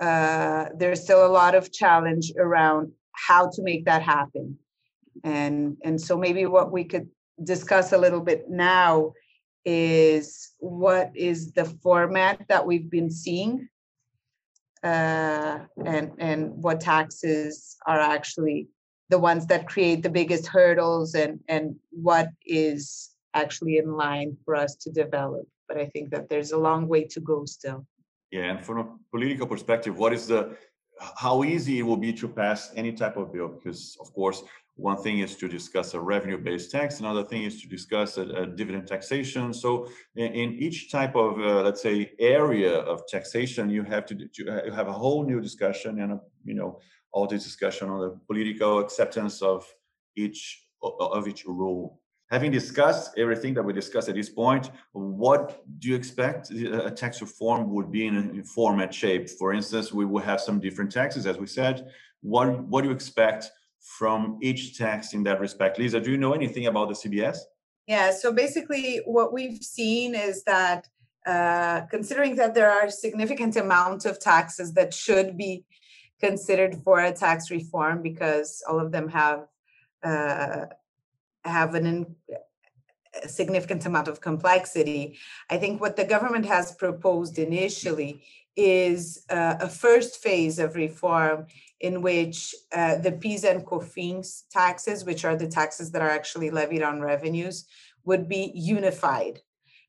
uh, 0.00 0.66
there's 0.76 1.02
still 1.02 1.26
a 1.26 1.34
lot 1.40 1.54
of 1.56 1.72
challenge 1.72 2.32
around 2.38 2.92
how 3.12 3.50
to 3.50 3.62
make 3.62 3.84
that 3.86 4.02
happen. 4.02 4.58
And 5.24 5.76
and 5.82 6.00
so 6.00 6.16
maybe 6.16 6.46
what 6.46 6.70
we 6.70 6.84
could 6.84 7.08
discuss 7.42 7.92
a 7.92 7.98
little 7.98 8.20
bit 8.20 8.48
now 8.48 9.12
is 9.64 10.52
what 10.58 11.10
is 11.14 11.52
the 11.52 11.64
format 11.64 12.46
that 12.48 12.64
we've 12.64 12.90
been 12.90 13.10
seeing 13.10 13.68
uh, 14.82 15.58
and 15.84 16.12
and 16.18 16.50
what 16.62 16.80
taxes 16.80 17.76
are 17.86 17.98
actually 17.98 18.68
the 19.08 19.18
ones 19.18 19.46
that 19.46 19.68
create 19.68 20.02
the 20.02 20.10
biggest 20.10 20.46
hurdles 20.46 21.14
and 21.14 21.40
and 21.48 21.74
what 21.90 22.28
is 22.44 23.10
actually 23.34 23.78
in 23.78 23.92
line 23.92 24.36
for 24.44 24.54
us 24.54 24.76
to 24.76 24.90
develop. 24.90 25.46
But 25.68 25.78
i 25.78 25.86
think 25.86 26.10
that 26.10 26.28
there's 26.28 26.52
a 26.52 26.58
long 26.58 26.86
way 26.86 27.04
to 27.04 27.20
go 27.20 27.44
still. 27.44 27.84
Yeah 28.30 28.50
and 28.50 28.64
from 28.64 28.78
a 28.78 28.86
political 29.10 29.46
perspective 29.46 29.98
what 29.98 30.12
is 30.12 30.28
the 30.28 30.56
how 31.24 31.44
easy 31.44 31.78
it 31.78 31.82
will 31.82 31.96
be 31.96 32.12
to 32.12 32.28
pass 32.28 32.72
any 32.74 32.92
type 32.92 33.16
of 33.16 33.32
bill? 33.32 33.48
Because 33.48 33.96
of 34.00 34.12
course 34.14 34.42
one 34.76 34.96
thing 35.02 35.20
is 35.20 35.36
to 35.36 35.48
discuss 35.48 35.94
a 35.94 36.00
revenue-based 36.00 36.70
tax 36.70 37.00
another 37.00 37.24
thing 37.24 37.42
is 37.42 37.60
to 37.60 37.68
discuss 37.68 38.18
a, 38.18 38.22
a 38.22 38.46
dividend 38.46 38.86
taxation 38.86 39.52
so 39.52 39.88
in, 40.16 40.32
in 40.32 40.52
each 40.54 40.90
type 40.90 41.16
of 41.16 41.38
uh, 41.40 41.62
let's 41.62 41.82
say 41.82 42.12
area 42.18 42.78
of 42.80 43.06
taxation 43.06 43.70
you 43.70 43.82
have 43.82 44.04
to, 44.06 44.14
to 44.28 44.70
have 44.74 44.88
a 44.88 44.92
whole 44.92 45.24
new 45.24 45.40
discussion 45.40 46.00
and 46.00 46.12
a, 46.12 46.20
you 46.44 46.54
know 46.54 46.78
all 47.12 47.26
this 47.26 47.44
discussion 47.44 47.88
on 47.88 48.00
the 48.00 48.10
political 48.26 48.78
acceptance 48.78 49.40
of 49.42 49.66
each 50.16 50.66
of 50.82 51.26
each 51.26 51.44
rule 51.46 51.98
having 52.28 52.50
discussed 52.50 53.16
everything 53.16 53.54
that 53.54 53.62
we 53.62 53.72
discussed 53.72 54.08
at 54.08 54.14
this 54.14 54.28
point, 54.28 54.70
what 54.92 55.62
do 55.78 55.88
you 55.88 55.94
expect 55.94 56.50
a 56.50 56.90
tax 56.90 57.20
reform 57.20 57.70
would 57.72 57.90
be 57.90 58.06
in 58.06 58.40
a 58.40 58.44
format 58.44 58.92
shape? 58.92 59.30
For 59.30 59.52
instance, 59.52 59.92
we 59.92 60.04
will 60.04 60.22
have 60.22 60.40
some 60.40 60.58
different 60.58 60.90
taxes, 60.90 61.26
as 61.26 61.38
we 61.38 61.46
said. 61.46 61.88
What, 62.22 62.64
what 62.64 62.82
do 62.82 62.88
you 62.88 62.94
expect 62.94 63.50
from 63.86 64.38
each 64.42 64.76
tax 64.76 65.14
in 65.14 65.22
that 65.22 65.40
respect? 65.40 65.78
Lisa, 65.78 66.00
do 66.00 66.10
you 66.10 66.18
know 66.18 66.32
anything 66.32 66.66
about 66.66 66.88
the 66.88 66.94
CBS? 66.94 67.38
Yeah, 67.86 68.10
so 68.10 68.32
basically 68.32 69.00
what 69.04 69.32
we've 69.32 69.62
seen 69.62 70.14
is 70.14 70.42
that 70.44 70.88
uh, 71.24 71.82
considering 71.90 72.36
that 72.36 72.54
there 72.54 72.70
are 72.70 72.90
significant 72.90 73.56
amount 73.56 74.04
of 74.04 74.18
taxes 74.18 74.74
that 74.74 74.92
should 74.92 75.36
be 75.36 75.64
considered 76.20 76.76
for 76.82 77.00
a 77.00 77.12
tax 77.12 77.50
reform 77.50 78.02
because 78.02 78.62
all 78.68 78.80
of 78.80 78.90
them 78.90 79.08
have 79.08 79.46
uh, 80.02 80.66
have 81.44 81.74
an 81.74 82.16
a 83.22 83.28
significant 83.28 83.86
amount 83.86 84.08
of 84.08 84.20
complexity. 84.20 85.16
I 85.48 85.56
think 85.56 85.80
what 85.80 85.96
the 85.96 86.04
government 86.04 86.46
has 86.46 86.72
proposed 86.72 87.38
initially 87.38 88.22
is 88.56 89.24
uh, 89.30 89.56
a 89.60 89.68
first 89.68 90.22
phase 90.22 90.58
of 90.58 90.76
reform 90.76 91.46
in 91.80 92.02
which 92.02 92.54
uh, 92.72 92.96
the 92.96 93.12
PIS 93.12 93.44
and 93.44 93.64
COFINS 93.64 94.44
taxes, 94.50 95.04
which 95.04 95.24
are 95.24 95.36
the 95.36 95.48
taxes 95.48 95.90
that 95.92 96.02
are 96.02 96.10
actually 96.10 96.50
levied 96.50 96.82
on 96.82 97.00
revenues, 97.00 97.66
would 98.04 98.28
be 98.28 98.52
unified. 98.54 99.40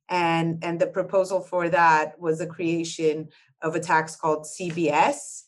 And, 0.10 0.63
and 0.63 0.79
the 0.79 0.88
proposal 0.88 1.41
for 1.41 1.70
that 1.70 2.20
was 2.20 2.39
the 2.39 2.48
creation 2.48 3.29
of 3.62 3.75
a 3.75 3.79
tax 3.79 4.15
called 4.15 4.46
CBS. 4.46 5.44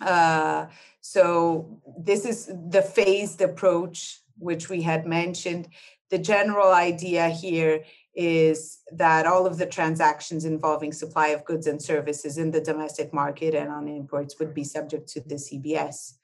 Uh, 0.00 0.66
so 1.00 1.80
this 1.98 2.24
is 2.24 2.46
the 2.46 2.82
phased 2.82 3.40
approach 3.40 4.20
which 4.38 4.68
we 4.68 4.82
had 4.82 5.06
mentioned. 5.06 5.68
The 6.10 6.18
general 6.18 6.72
idea 6.72 7.28
here 7.28 7.84
is 8.16 8.78
that 8.92 9.26
all 9.26 9.46
of 9.46 9.58
the 9.58 9.66
transactions 9.66 10.46
involving 10.46 10.90
supply 10.90 11.28
of 11.28 11.44
goods 11.44 11.66
and 11.66 11.80
services 11.80 12.38
in 12.38 12.50
the 12.50 12.62
domestic 12.62 13.12
market 13.12 13.54
and 13.54 13.70
on 13.70 13.86
imports 13.86 14.38
would 14.38 14.54
be 14.54 14.64
subject 14.64 15.06
to 15.06 15.20
the 15.20 15.34
CBS. 15.34 16.14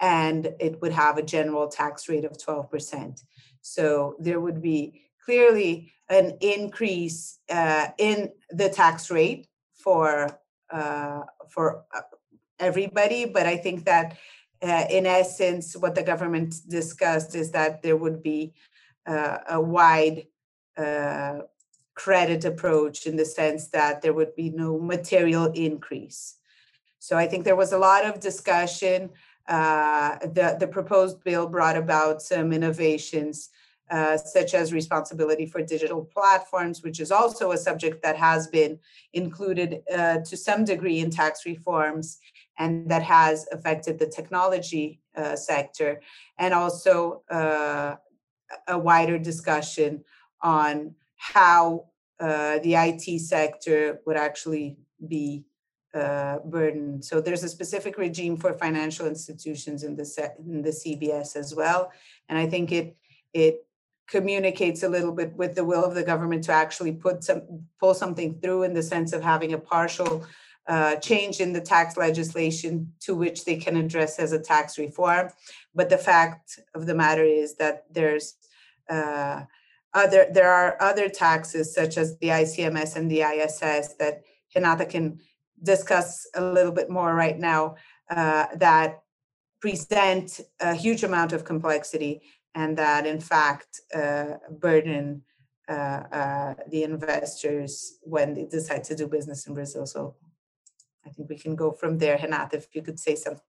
And 0.00 0.48
it 0.58 0.82
would 0.82 0.92
have 0.92 1.16
a 1.16 1.22
general 1.22 1.68
tax 1.68 2.08
rate 2.08 2.24
of 2.24 2.32
12%. 2.32 3.22
So 3.60 4.16
there 4.18 4.40
would 4.40 4.60
be 4.60 5.04
clearly 5.24 5.92
an 6.10 6.36
increase 6.40 7.38
uh, 7.48 7.88
in 7.98 8.32
the 8.50 8.68
tax 8.68 9.10
rate 9.10 9.46
for 9.74 10.28
uh, 10.70 11.22
for 11.48 11.84
uh, 11.94 12.02
everybody, 12.58 13.24
but 13.24 13.46
I 13.46 13.56
think 13.56 13.84
that 13.84 14.18
uh, 14.62 14.84
in 14.90 15.06
essence, 15.06 15.76
what 15.76 15.94
the 15.94 16.02
government 16.02 16.56
discussed 16.68 17.34
is 17.34 17.52
that 17.52 17.82
there 17.82 17.96
would 17.96 18.22
be 18.22 18.52
uh, 19.06 19.38
a 19.48 19.60
wide 19.60 20.26
uh, 20.78 21.40
credit 21.94 22.44
approach 22.44 23.06
in 23.06 23.16
the 23.16 23.24
sense 23.24 23.68
that 23.68 24.00
there 24.00 24.12
would 24.12 24.34
be 24.36 24.50
no 24.50 24.78
material 24.78 25.46
increase. 25.52 26.36
So 27.00 27.16
I 27.16 27.26
think 27.26 27.44
there 27.44 27.56
was 27.56 27.72
a 27.72 27.78
lot 27.78 28.06
of 28.06 28.20
discussion. 28.20 29.10
Uh, 29.48 30.18
the, 30.18 30.56
the 30.60 30.68
proposed 30.68 31.24
bill 31.24 31.48
brought 31.48 31.76
about 31.76 32.22
some 32.22 32.52
innovations, 32.52 33.50
uh, 33.90 34.16
such 34.16 34.54
as 34.54 34.72
responsibility 34.72 35.46
for 35.46 35.62
digital 35.62 36.04
platforms, 36.04 36.82
which 36.82 37.00
is 37.00 37.10
also 37.10 37.52
a 37.52 37.58
subject 37.58 38.02
that 38.02 38.16
has 38.16 38.46
been 38.46 38.78
included 39.14 39.82
uh, 39.92 40.18
to 40.18 40.36
some 40.36 40.64
degree 40.64 41.00
in 41.00 41.10
tax 41.10 41.46
reforms 41.46 42.18
and 42.58 42.88
that 42.90 43.02
has 43.02 43.46
affected 43.52 43.98
the 43.98 44.06
technology 44.06 45.00
uh, 45.16 45.36
sector, 45.36 46.00
and 46.38 46.52
also 46.52 47.22
uh, 47.30 47.94
a 48.66 48.78
wider 48.78 49.18
discussion 49.18 50.04
on 50.42 50.94
how 51.16 51.86
uh, 52.20 52.58
the 52.60 52.74
IT 52.74 53.20
sector 53.20 54.00
would 54.06 54.16
actually 54.16 54.76
be 55.06 55.44
uh, 55.94 56.38
burdened. 56.44 57.04
So 57.04 57.20
there's 57.20 57.44
a 57.44 57.48
specific 57.48 57.96
regime 57.98 58.36
for 58.36 58.52
financial 58.54 59.06
institutions 59.06 59.82
in 59.84 59.96
the 59.96 60.32
in 60.46 60.62
the 60.62 60.70
CBS 60.70 61.36
as 61.36 61.54
well, 61.54 61.92
and 62.28 62.38
I 62.38 62.46
think 62.46 62.72
it 62.72 62.96
it 63.32 63.64
communicates 64.08 64.82
a 64.82 64.88
little 64.88 65.12
bit 65.12 65.32
with 65.34 65.54
the 65.54 65.64
will 65.64 65.84
of 65.84 65.94
the 65.94 66.02
government 66.02 66.44
to 66.44 66.52
actually 66.52 66.92
put 66.92 67.24
some 67.24 67.42
pull 67.78 67.94
something 67.94 68.38
through 68.40 68.64
in 68.64 68.74
the 68.74 68.82
sense 68.82 69.12
of 69.12 69.22
having 69.22 69.52
a 69.52 69.58
partial 69.58 70.26
uh, 70.66 70.96
change 70.96 71.40
in 71.40 71.52
the 71.52 71.60
tax 71.60 71.96
legislation 71.96 72.92
to 73.00 73.14
which 73.14 73.44
they 73.44 73.56
can 73.56 73.76
address 73.76 74.18
as 74.18 74.32
a 74.32 74.38
tax 74.38 74.78
reform. 74.78 75.30
But 75.74 75.88
the 75.88 75.98
fact 75.98 76.60
of 76.74 76.86
the 76.86 76.94
matter 76.94 77.24
is 77.24 77.56
that 77.56 77.84
there's 77.90 78.34
uh, 78.90 79.42
other 79.98 80.26
there 80.38 80.52
are 80.60 80.70
other 80.80 81.08
taxes 81.08 81.74
such 81.74 81.94
as 82.02 82.08
the 82.18 82.30
ICMS 82.42 82.96
and 82.96 83.10
the 83.10 83.22
ISS 83.34 83.94
that 84.00 84.22
Renata 84.54 84.86
can 84.86 85.06
discuss 85.72 86.08
a 86.34 86.42
little 86.56 86.72
bit 86.72 86.88
more 86.88 87.14
right 87.14 87.38
now 87.38 87.62
uh, 88.10 88.46
that 88.56 88.90
present 89.60 90.40
a 90.60 90.74
huge 90.74 91.02
amount 91.02 91.32
of 91.32 91.44
complexity 91.44 92.22
and 92.54 92.78
that 92.78 93.06
in 93.06 93.20
fact 93.20 93.80
uh, 93.94 94.34
burden 94.64 95.22
uh, 95.68 96.02
uh, 96.20 96.54
the 96.70 96.82
investors 96.82 97.98
when 98.02 98.34
they 98.34 98.46
decide 98.46 98.84
to 98.84 98.94
do 98.94 99.06
business 99.06 99.46
in 99.46 99.52
Brazil. 99.54 99.84
So 99.84 100.14
I 101.04 101.10
think 101.10 101.28
we 101.28 101.36
can 101.36 101.54
go 101.56 101.72
from 101.72 101.98
there. 101.98 102.18
Renata, 102.22 102.56
if 102.56 102.74
you 102.74 102.82
could 102.82 102.98
say 102.98 103.14
something. 103.16 103.42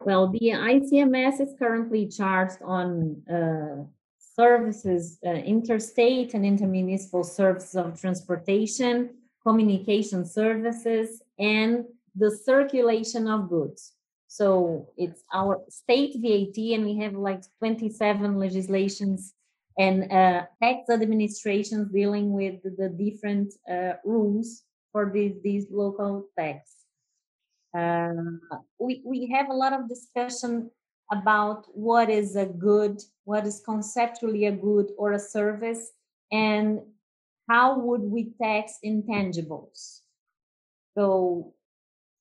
Well, 0.00 0.28
the 0.28 0.52
ICMS 0.74 1.40
is 1.40 1.54
currently 1.58 2.06
charged 2.06 2.58
on 2.64 3.22
uh, 3.28 3.84
services, 4.34 5.18
uh, 5.26 5.30
interstate 5.30 6.34
and 6.34 6.44
intermunicipal 6.44 7.24
services 7.24 7.74
of 7.74 8.00
transportation, 8.00 9.10
communication 9.46 10.24
services, 10.24 11.22
and 11.38 11.84
the 12.14 12.30
circulation 12.30 13.28
of 13.28 13.48
goods. 13.48 13.92
So 14.28 14.88
it's 14.96 15.22
our 15.32 15.62
state 15.68 16.14
VAT, 16.16 16.56
and 16.74 16.84
we 16.86 16.96
have 16.98 17.14
like 17.14 17.42
27 17.58 18.38
legislations 18.38 19.34
and 19.78 20.10
uh, 20.12 20.44
tax 20.62 20.90
administrations 20.90 21.90
dealing 21.92 22.32
with 22.32 22.62
the 22.62 22.88
different 22.88 23.52
uh, 23.70 23.94
rules 24.04 24.62
for 24.92 25.10
these, 25.12 25.34
these 25.42 25.66
local 25.70 26.26
tax. 26.38 26.70
Uh, 27.76 28.12
we, 28.78 29.02
we 29.04 29.26
have 29.34 29.48
a 29.48 29.54
lot 29.54 29.72
of 29.72 29.88
discussion 29.88 30.70
about 31.10 31.66
what 31.74 32.08
is 32.08 32.36
a 32.36 32.46
good, 32.46 33.02
what 33.24 33.46
is 33.46 33.60
conceptually 33.64 34.46
a 34.46 34.52
good 34.52 34.90
or 34.96 35.12
a 35.12 35.18
service, 35.18 35.90
and 36.30 36.80
how 37.48 37.78
would 37.78 38.02
we 38.02 38.32
tax 38.40 38.78
intangibles. 38.84 40.00
So 40.96 41.54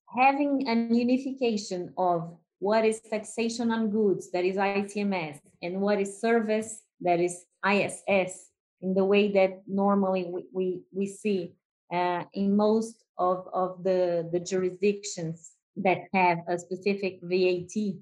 having 0.07 0.67
an 0.67 0.93
unification 0.93 1.93
of 1.97 2.37
what 2.59 2.85
is 2.85 3.01
taxation 3.01 3.71
on 3.71 3.89
goods, 3.89 4.31
that 4.31 4.45
is 4.45 4.57
ICMS, 4.57 5.39
and 5.61 5.81
what 5.81 5.99
is 5.99 6.19
service, 6.19 6.81
that 7.01 7.19
is 7.19 7.45
ISS, 7.67 8.49
in 8.81 8.93
the 8.93 9.05
way 9.05 9.31
that 9.31 9.61
normally 9.67 10.25
we, 10.25 10.45
we, 10.53 10.81
we 10.91 11.07
see 11.07 11.53
uh, 11.93 12.23
in 12.33 12.55
most 12.55 13.03
of, 13.17 13.47
of 13.53 13.83
the, 13.83 14.29
the 14.31 14.39
jurisdictions 14.39 15.51
that 15.77 16.03
have 16.13 16.39
a 16.47 16.57
specific 16.57 17.19
VAT 17.21 17.95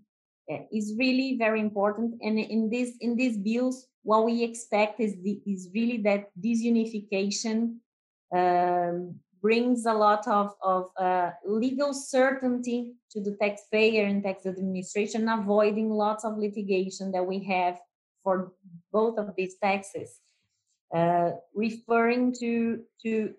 is 0.72 0.96
really 0.98 1.38
very 1.38 1.60
important. 1.60 2.16
And 2.22 2.40
in 2.40 2.70
this 2.70 2.92
in 3.02 3.16
these 3.16 3.38
bills, 3.38 3.88
what 4.04 4.26
we 4.26 4.44
expect 4.44 5.00
is 5.00 5.16
the, 5.24 5.42
is 5.46 5.70
really 5.74 5.98
that 6.04 6.32
this 6.36 6.60
unification 6.62 7.82
um, 8.36 9.16
brings 9.42 9.86
a 9.86 9.94
lot 9.94 10.28
of, 10.28 10.54
of 10.62 10.90
uh, 11.00 11.32
legal 11.46 11.94
certainty 11.94 12.94
to 13.12 13.22
the 13.22 13.38
taxpayer 13.42 14.06
and 14.06 14.24
tax 14.24 14.46
administration, 14.46 15.30
avoiding 15.30 15.90
lots 15.90 16.26
of 16.26 16.38
litigation 16.38 17.12
that 17.12 17.26
we 17.26 17.44
have 17.44 17.80
for 18.24 18.52
both 18.92 19.18
of 19.18 19.34
these 19.38 19.56
taxes, 19.64 20.20
uh, 20.94 21.32
referring 21.54 22.34
to, 22.34 22.82
to, 23.02 23.34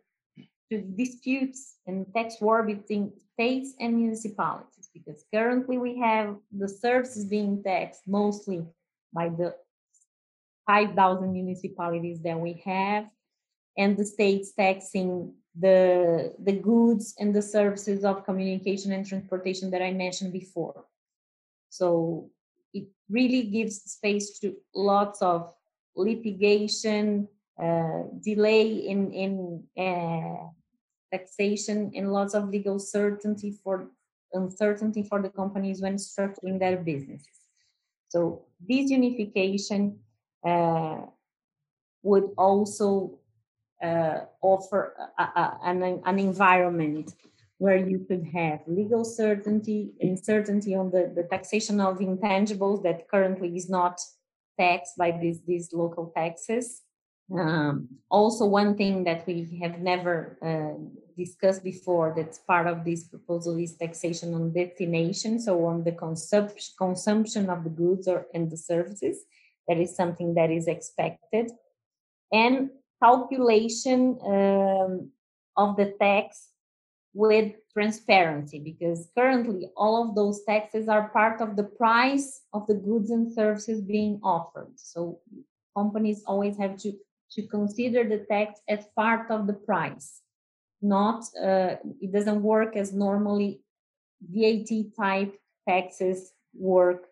to 0.71 0.81
disputes 0.81 1.77
and 1.87 2.07
tax 2.15 2.41
war 2.41 2.63
between 2.63 3.13
states 3.35 3.75
and 3.79 3.97
municipalities, 3.97 4.80
because 5.05 5.25
currently 5.33 5.79
we 5.79 5.99
have 5.99 6.37
the 6.53 6.69
services 6.69 7.25
being 7.25 7.63
taxed 7.63 8.03
mostly 8.07 8.65
by 9.13 9.29
the 9.29 9.55
5,000 10.67 11.33
municipalities 11.33 12.21
that 12.23 12.39
we 12.39 12.63
have, 12.65 13.07
and 13.77 13.97
the 13.97 14.05
states 14.05 14.53
taxing 14.53 15.35
the 15.59 16.33
the 16.39 16.53
goods 16.53 17.15
and 17.19 17.35
the 17.35 17.43
services 17.43 18.05
of 18.05 18.25
communication 18.25 18.93
and 18.93 19.05
transportation 19.05 19.71
that 19.71 19.83
I 19.83 19.93
mentioned 19.93 20.33
before. 20.33 20.85
So 21.71 22.31
it 22.73 22.87
really 23.09 23.43
gives 23.43 23.83
space 23.83 24.39
to 24.41 24.55
lots 24.75 25.23
of 25.23 25.53
litigation, 25.97 27.29
uh, 27.61 28.03
delay 28.23 28.69
in 28.87 29.13
in 29.13 29.65
uh, 29.77 30.47
taxation, 31.11 31.91
and 31.97 32.13
lots 32.13 32.35
of 32.35 32.49
legal 32.49 32.79
certainty 32.79 33.51
for 33.65 33.91
uncertainty 34.33 35.03
for 35.03 35.21
the 35.23 35.31
companies 35.31 35.81
when 35.81 35.97
structuring 35.97 36.59
their 36.59 36.77
businesses. 36.77 37.29
So 38.09 38.47
this 38.69 38.91
unification 38.91 39.99
uh, 40.47 41.03
would 42.03 42.31
also 42.37 43.19
uh, 43.83 44.21
offer 44.43 44.95
a, 45.19 45.23
a, 45.23 45.59
an, 45.65 46.01
an 46.05 46.19
environment 46.19 47.15
where 47.59 47.77
you 47.77 48.05
could 48.09 48.27
have 48.33 48.61
legal 48.67 49.05
certainty 49.05 49.93
and 50.01 50.19
certainty 50.19 50.75
on 50.75 50.91
the, 50.91 51.13
the 51.15 51.25
taxation 51.25 51.81
of 51.81 51.99
intangibles 51.99 52.83
that 52.83 53.07
currently 53.09 53.55
is 53.55 53.69
not 53.69 54.01
taxed 54.59 54.97
by 54.97 55.11
these, 55.11 55.41
these 55.47 55.71
local 55.73 56.11
taxes. 56.17 56.83
Um, 57.33 57.89
also, 58.11 58.45
one 58.47 58.77
thing 58.77 59.05
that 59.05 59.27
we 59.27 59.61
have 59.63 59.79
never 59.79 60.37
uh, 60.43 60.83
discussed 61.17 61.63
before 61.63 62.13
that's 62.17 62.39
part 62.39 62.67
of 62.67 62.85
this 62.85 63.05
proposal 63.05 63.57
is 63.57 63.77
taxation 63.77 64.35
on 64.35 64.53
destination, 64.53 65.41
so 65.41 65.65
on 65.67 65.85
the 65.85 65.93
consumption 65.93 66.75
consumption 66.77 67.49
of 67.49 67.63
the 67.63 67.71
goods 67.71 68.09
or 68.09 68.27
and 68.35 68.51
the 68.51 68.57
services. 68.57 69.19
That 69.69 69.79
is 69.79 69.95
something 69.95 70.35
that 70.35 70.51
is 70.51 70.67
expected, 70.67 71.53
and 72.33 72.71
calculation 73.01 74.19
um, 74.25 75.11
of 75.57 75.77
the 75.77 75.95
tax 76.01 76.49
with 77.13 77.53
transparency 77.73 78.59
because 78.59 79.09
currently 79.17 79.69
all 79.77 80.03
of 80.03 80.15
those 80.15 80.43
taxes 80.45 80.89
are 80.89 81.09
part 81.09 81.41
of 81.41 81.57
the 81.57 81.65
price 81.65 82.43
of 82.53 82.67
the 82.69 82.75
goods 82.75 83.11
and 83.11 83.33
services 83.33 83.81
being 83.81 84.21
offered 84.23 84.71
so 84.77 85.19
companies 85.77 86.23
always 86.27 86.57
have 86.57 86.77
to 86.77 86.93
to 87.33 87.47
consider 87.47 88.05
the 88.05 88.25
tax 88.31 88.61
as 88.69 88.87
part 88.97 89.31
of 89.31 89.47
the 89.47 89.53
price 89.53 90.21
not 90.83 91.25
uh, 91.41 91.77
it 92.01 92.13
doesn't 92.13 92.43
work 92.43 92.77
as 92.77 92.93
normally 92.93 93.61
vat 94.21 94.67
type 94.97 95.35
taxes 95.69 96.33
work 96.55 97.05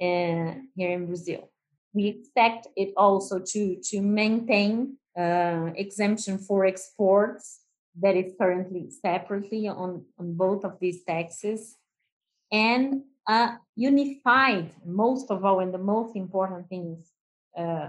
uh, 0.00 0.52
here 0.74 0.92
in 0.92 1.06
brazil. 1.06 1.50
We 1.94 2.08
expect 2.08 2.68
it 2.76 2.92
also 2.96 3.38
to 3.38 3.76
to 3.90 4.00
maintain 4.02 4.98
uh, 5.18 5.70
exemption 5.76 6.38
for 6.38 6.66
exports 6.66 7.60
that 8.02 8.14
is 8.14 8.34
currently 8.38 8.90
separately 8.90 9.66
on, 9.68 10.04
on 10.18 10.34
both 10.34 10.64
of 10.64 10.78
these 10.78 11.02
taxes 11.04 11.76
and 12.52 13.02
a 13.26 13.56
unified 13.74 14.70
most 14.84 15.30
of 15.30 15.44
all 15.44 15.60
and 15.60 15.72
the 15.72 15.78
most 15.78 16.14
important 16.14 16.68
things 16.68 17.10
uh, 17.56 17.88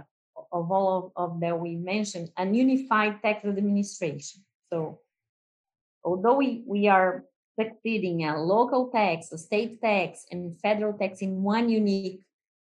of 0.52 0.72
all 0.72 1.14
of, 1.16 1.32
of, 1.32 1.40
that 1.40 1.60
we 1.60 1.76
mentioned 1.76 2.32
an 2.38 2.54
unified 2.54 3.22
tax 3.22 3.46
administration. 3.46 4.44
So 4.72 5.00
although 6.04 6.36
we, 6.36 6.64
we 6.66 6.88
are 6.88 7.26
succeeding 7.60 8.26
a 8.26 8.40
local 8.42 8.88
tax 8.90 9.32
a 9.32 9.38
state 9.38 9.82
tax 9.82 10.26
and 10.32 10.56
federal 10.60 10.94
tax 10.94 11.22
in 11.22 11.42
one 11.42 11.70
unique 11.70 12.22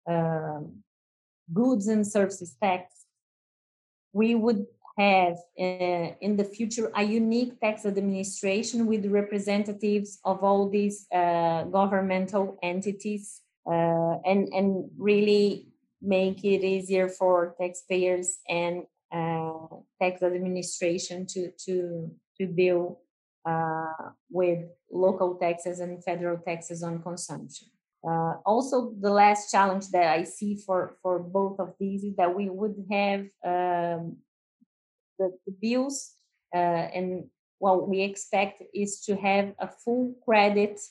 uh, 0.09 0.59
goods 1.51 1.87
and 1.87 2.05
services 2.05 2.55
tax 2.61 3.05
we 4.13 4.35
would 4.35 4.65
have 4.97 5.37
uh, 5.59 6.09
in 6.21 6.37
the 6.37 6.43
future 6.43 6.91
a 6.95 7.03
unique 7.03 7.59
tax 7.59 7.85
administration 7.85 8.85
with 8.85 9.05
representatives 9.07 10.19
of 10.23 10.43
all 10.43 10.69
these 10.69 11.07
uh, 11.11 11.63
governmental 11.63 12.59
entities 12.61 13.41
uh, 13.65 14.15
and 14.25 14.49
and 14.53 14.89
really 14.97 15.72
make 16.03 16.43
it 16.43 16.63
easier 16.63 17.07
for 17.07 17.55
taxpayers 17.59 18.37
and 18.49 18.83
uh, 19.11 19.67
tax 20.01 20.21
administration 20.21 21.25
to 21.27 21.51
to 21.65 22.11
to 22.37 22.45
deal 22.47 22.99
uh, 23.45 24.09
with 24.29 24.59
local 24.91 25.35
taxes 25.35 25.79
and 25.79 26.03
federal 26.03 26.37
taxes 26.37 26.83
on 26.83 27.01
consumption. 27.01 27.67
Uh, 28.05 28.35
also, 28.45 28.93
the 28.99 29.09
last 29.09 29.49
challenge 29.49 29.89
that 29.89 30.07
I 30.07 30.23
see 30.23 30.55
for, 30.55 30.97
for 31.01 31.19
both 31.19 31.59
of 31.59 31.73
these 31.79 32.03
is 32.03 32.15
that 32.17 32.35
we 32.35 32.49
would 32.49 32.75
have 32.91 33.21
um, 33.45 34.17
the, 35.17 35.31
the, 35.45 35.53
bills, 35.61 36.15
uh, 36.53 36.57
and 36.57 37.25
what 37.59 37.87
we 37.87 38.01
expect 38.01 38.61
is 38.73 38.99
to 39.05 39.15
have 39.15 39.53
a 39.59 39.69
full 39.85 40.15
credit 40.25 40.81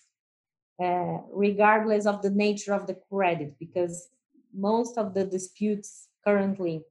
uh, 0.82 1.18
regardless 1.30 2.06
of 2.06 2.22
the 2.22 2.30
nature 2.30 2.72
of 2.72 2.86
the 2.86 2.96
credit, 3.10 3.54
because 3.58 4.08
most 4.54 4.98
of 4.98 5.14
the 5.14 5.24
disputes 5.24 6.08
currently, 6.24 6.82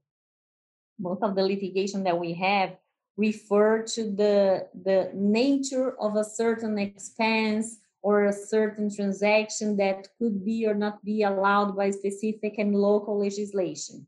most 0.99 1.23
of 1.23 1.35
the 1.35 1.43
litigation 1.43 2.03
that 2.03 2.19
we 2.19 2.33
have 2.33 2.75
refer 3.17 3.83
to 3.83 4.03
the, 4.03 4.67
the 4.83 5.11
nature 5.13 5.99
of 5.99 6.15
a 6.15 6.23
certain 6.23 6.77
expense 6.77 7.79
or 8.01 8.25
a 8.25 8.33
certain 8.33 8.93
transaction 8.93 9.77
that 9.77 10.07
could 10.17 10.43
be 10.43 10.65
or 10.65 10.73
not 10.73 11.03
be 11.03 11.23
allowed 11.23 11.75
by 11.75 11.91
specific 11.91 12.55
and 12.57 12.75
local 12.75 13.19
legislation. 13.19 14.07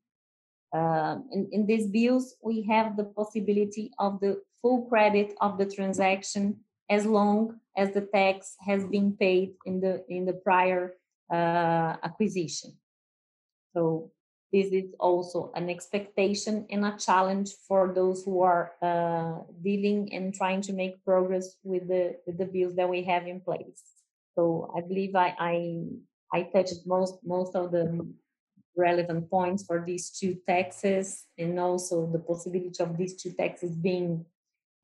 Um, 0.74 1.30
in, 1.32 1.48
in 1.52 1.66
these 1.68 1.88
bills, 1.88 2.36
we 2.42 2.64
have 2.64 2.98
the 2.98 3.04
possibility 3.04 3.92
of 4.00 4.20
the 4.20 4.42
full 4.62 4.86
credit 4.86 5.36
of 5.40 5.60
the 5.60 5.68
transaction 5.68 6.58
as 6.90 7.06
long 7.06 7.60
as 7.78 7.92
the 7.92 8.02
tax 8.02 8.56
has 8.66 8.84
been 8.86 9.14
paid 9.14 9.54
in 9.66 9.80
the 9.80 10.04
in 10.10 10.26
the 10.26 10.34
prior 10.34 10.96
uh, 11.32 11.98
acquisition. 12.04 12.72
So 13.74 14.12
this 14.52 14.68
is 14.72 14.94
also 15.00 15.52
an 15.56 15.70
expectation 15.70 16.66
and 16.70 16.86
a 16.86 16.96
challenge 16.98 17.52
for 17.68 17.92
those 17.94 18.24
who 18.24 18.42
are 18.42 18.74
uh, 18.82 19.44
dealing 19.64 20.14
and 20.14 20.34
trying 20.34 20.62
to 20.62 20.74
make 20.74 21.04
progress 21.04 21.56
with 21.64 21.88
the 21.88 22.18
with 22.28 22.38
the 22.38 22.46
bills 22.46 22.76
that 22.76 22.90
we 22.90 23.04
have 23.04 23.28
in 23.28 23.42
place. 23.42 23.82
So 24.36 24.72
I 24.76 24.82
believe 24.82 25.16
I 25.16 25.36
I, 25.40 25.86
I 26.32 26.44
touched 26.44 26.86
most 26.86 27.16
most 27.26 27.56
of 27.56 27.72
the 27.72 28.08
relevant 28.76 29.30
points 29.30 29.64
for 29.64 29.84
these 29.86 30.10
two 30.10 30.38
taxes 30.48 31.26
and 31.38 31.60
also 31.60 32.10
the 32.12 32.20
possibility 32.20 32.84
of 32.84 32.98
these 32.98 33.16
two 33.16 33.32
taxes 33.32 33.76
being 33.76 34.26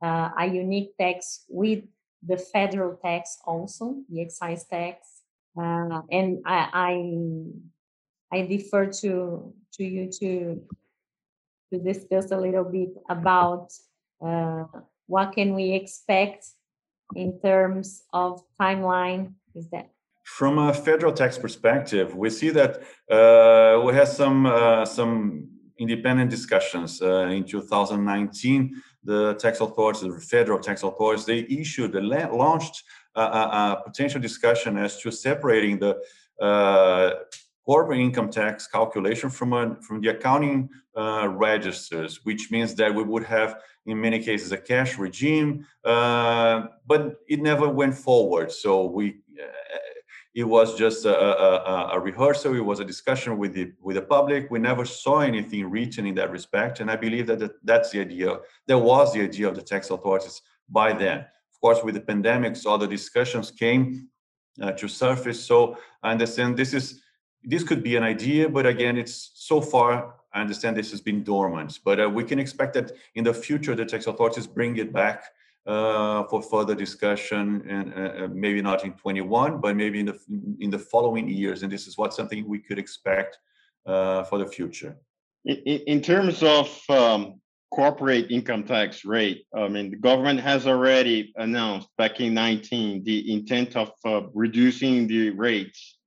uh, 0.02 0.30
a 0.38 0.46
unique 0.46 0.96
tax 0.98 1.46
with 1.50 1.84
the 2.26 2.38
federal 2.38 2.96
tax 2.96 3.38
also, 3.46 3.96
the 4.10 4.22
excise 4.22 4.66
tax. 4.66 5.22
Uh, 5.58 6.02
and 6.12 6.40
I, 6.46 6.70
I, 6.74 6.94
I 8.32 8.42
defer 8.42 8.86
to 9.02 9.54
to 9.74 9.84
you 9.84 10.10
to 10.20 10.62
to 11.72 11.80
discuss 11.80 12.32
a 12.32 12.38
little 12.38 12.64
bit 12.64 12.90
about 13.10 13.72
uh, 14.22 14.66
what 15.08 15.34
can 15.34 15.54
we 15.54 15.74
expect 15.74 16.46
in 17.16 17.40
terms 17.40 18.04
of 18.14 18.42
timeline. 18.60 19.34
Is 19.56 19.70
that 19.70 19.90
from 20.24 20.60
a 20.60 20.74
federal 20.74 21.12
tax 21.12 21.38
perspective, 21.38 22.16
we 22.16 22.30
see 22.30 22.50
that 22.52 22.82
uh, 23.10 23.82
we 23.84 23.94
had 23.94 24.08
some 24.08 24.46
uh, 24.46 24.86
some 24.86 25.50
independent 25.80 26.30
discussions 26.30 27.02
uh, 27.02 27.28
in 27.32 27.44
2019. 27.44 28.82
The 29.04 29.34
tax 29.36 29.62
authorities, 29.62 30.02
the 30.02 30.20
federal 30.20 30.60
tax 30.60 30.84
authorities, 30.84 31.26
they 31.26 31.40
issued, 31.50 31.94
they 31.94 32.02
launched 32.02 32.84
a, 33.16 33.22
a, 33.22 33.82
potential 33.86 34.20
discussion 34.20 34.78
as 34.78 35.00
to 35.02 35.10
separating 35.10 35.80
the 35.80 35.98
uh, 36.44 37.12
corporate 37.70 38.00
income 38.00 38.30
tax 38.32 38.66
calculation 38.66 39.30
from 39.30 39.54
a, 39.54 39.76
from 39.86 40.02
the 40.02 40.10
accounting 40.10 40.68
uh, 40.98 41.28
registers, 41.30 42.26
which 42.26 42.50
means 42.50 42.74
that 42.74 42.92
we 42.94 43.04
would 43.04 43.24
have, 43.24 43.62
in 43.86 44.02
many 44.02 44.20
cases, 44.30 44.52
a 44.52 44.58
cash 44.58 44.98
regime, 44.98 45.64
uh, 45.86 46.64
but 46.88 47.02
it 47.28 47.40
never 47.52 47.68
went 47.70 47.94
forward. 47.94 48.52
So 48.52 48.86
we 48.86 49.06
it 50.34 50.44
was 50.44 50.78
just 50.78 51.06
a, 51.06 51.16
a, 51.16 51.96
a, 51.96 52.00
rehearsal. 52.00 52.56
It 52.56 52.66
was 52.72 52.80
a 52.80 52.86
discussion 52.86 53.38
with 53.38 53.54
the 53.54 53.66
with 53.82 53.96
the 53.96 54.02
public. 54.02 54.50
We 54.50 54.60
never 54.60 54.86
saw 54.86 55.20
anything 55.20 55.70
written 55.70 56.06
in 56.06 56.16
that 56.16 56.32
respect. 56.32 56.80
And 56.80 56.90
i 56.96 56.96
believe 56.96 57.28
that 57.28 57.42
that's 57.70 57.90
the 57.92 58.00
idea 58.08 58.30
there 58.70 58.84
was 58.92 59.08
the 59.14 59.22
idea 59.30 59.48
of 59.50 59.56
the 59.56 59.66
tax 59.72 59.90
authorities 59.90 60.42
by 60.70 60.94
then. 60.94 61.20
Of 61.54 61.58
course 61.64 61.80
with 61.84 61.96
the 61.96 62.06
pandemics 62.12 62.66
all 62.66 62.80
the 62.86 62.94
discussions 63.00 63.48
came 63.52 64.08
uh, 64.64 64.72
to 64.80 64.88
surface. 64.88 65.40
So 65.50 65.58
i 66.04 66.12
understand 66.12 66.56
this 66.56 66.74
is 66.74 66.86
this 67.44 67.64
could 67.64 67.84
be 67.84 67.96
an 67.96 68.04
idea 68.04 68.50
but 68.50 68.66
again 68.66 68.98
it's 68.98 69.32
so 69.36 69.62
far 69.62 70.16
i 70.34 70.42
understand 70.42 70.76
this 70.76 70.92
has 70.92 71.02
been 71.02 71.24
dormant 71.24 71.80
but 71.84 72.00
uh, 72.00 72.10
we 72.10 72.24
can 72.24 72.40
expect 72.40 72.74
that 72.74 72.92
in 73.16 73.24
the 73.24 73.34
future 73.34 73.76
the 73.76 73.86
tax 73.86 74.08
authorities 74.08 74.48
bring 74.48 74.78
it 74.78 74.92
back 74.92 75.24
uh, 75.66 76.24
for 76.24 76.42
further 76.42 76.74
discussion 76.74 77.64
and 77.70 77.94
uh, 77.94 78.26
uh, 78.26 78.28
maybe 78.32 78.62
not 78.62 78.84
in 78.84 78.94
21 78.94 79.62
but 79.62 79.76
maybe 79.76 80.00
in 80.00 80.06
the 80.06 80.20
in 80.60 80.70
the 80.70 80.80
following 80.80 81.28
years 81.28 81.64
and 81.64 81.72
this 81.72 81.88
is 81.88 81.98
what 81.98 82.14
something 82.14 82.48
we 82.48 82.60
could 82.60 82.80
expect 82.80 83.40
uh, 83.86 84.24
for 84.24 84.38
the 84.38 84.46
future. 84.46 84.98
In, 85.46 85.58
in 85.88 86.02
terms 86.02 86.44
of 86.44 86.82
um, 86.90 87.40
corporate 87.72 88.32
income 88.32 88.64
tax 88.64 89.06
rate 89.06 89.46
i 89.56 89.68
mean 89.68 89.92
the 89.92 89.96
government 89.96 90.40
has 90.40 90.66
already 90.66 91.32
announced 91.36 91.88
back 92.00 92.20
in 92.20 92.34
19 92.34 93.04
the 93.04 93.32
intent 93.32 93.76
of 93.76 93.92
uh, 94.06 94.22
reducing 94.34 95.06
the 95.08 95.30
rates 95.30 95.99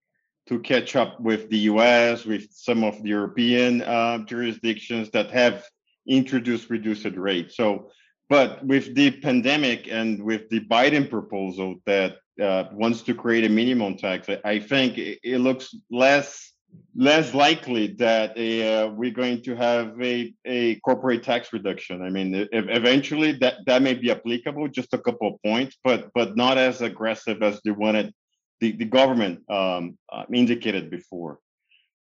to 0.48 0.58
catch 0.58 0.96
up 0.96 1.20
with 1.20 1.48
the 1.50 1.58
us 1.58 2.24
with 2.24 2.46
some 2.50 2.84
of 2.84 3.02
the 3.02 3.08
european 3.08 3.82
uh, 3.82 4.18
jurisdictions 4.18 5.10
that 5.10 5.30
have 5.30 5.64
introduced 6.06 6.70
reduced 6.70 7.04
rates 7.16 7.56
so 7.56 7.90
but 8.32 8.64
with 8.64 8.94
the 8.94 9.10
pandemic 9.10 9.88
and 9.92 10.22
with 10.22 10.48
the 10.48 10.60
Biden 10.60 11.10
proposal 11.10 11.74
that 11.84 12.16
uh, 12.40 12.64
wants 12.72 13.02
to 13.02 13.14
create 13.14 13.44
a 13.44 13.48
minimum 13.50 13.98
tax, 13.98 14.26
I 14.42 14.58
think 14.58 14.96
it, 14.96 15.38
looks 15.38 15.74
less 15.90 16.54
less 16.96 17.34
likely 17.34 17.88
that 17.98 18.30
uh, 18.30 18.90
we're 18.94 19.10
going 19.10 19.42
to 19.42 19.54
have 19.54 20.00
a, 20.00 20.32
a 20.46 20.76
corporate 20.76 21.22
tax 21.22 21.52
reduction. 21.52 22.00
I 22.00 22.08
mean, 22.08 22.48
eventually 22.52 23.32
that, 23.32 23.56
that 23.66 23.82
may 23.82 23.92
be 23.92 24.10
applicable, 24.10 24.68
just 24.68 24.94
a 24.94 24.98
couple 24.98 25.28
of 25.28 25.42
points, 25.42 25.76
but 25.84 26.08
but 26.14 26.34
not 26.34 26.56
as 26.56 26.80
aggressive 26.80 27.42
as 27.42 27.60
the 27.66 27.72
one 27.74 27.96
that 27.96 28.14
the, 28.62 28.70
the 28.70 28.84
government 28.84 29.40
um, 29.50 29.98
uh, 30.10 30.24
indicated 30.32 30.88
before. 30.88 31.40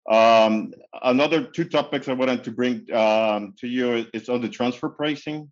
Um, 0.08 0.74
another 1.02 1.44
two 1.44 1.66
topics 1.66 2.08
I 2.08 2.14
wanted 2.14 2.44
to 2.44 2.52
bring 2.52 2.76
um, 2.94 3.56
to 3.60 3.68
you 3.68 4.06
is 4.14 4.30
on 4.30 4.42
the 4.42 4.50
transfer 4.50 4.90
pricing. 4.90 5.52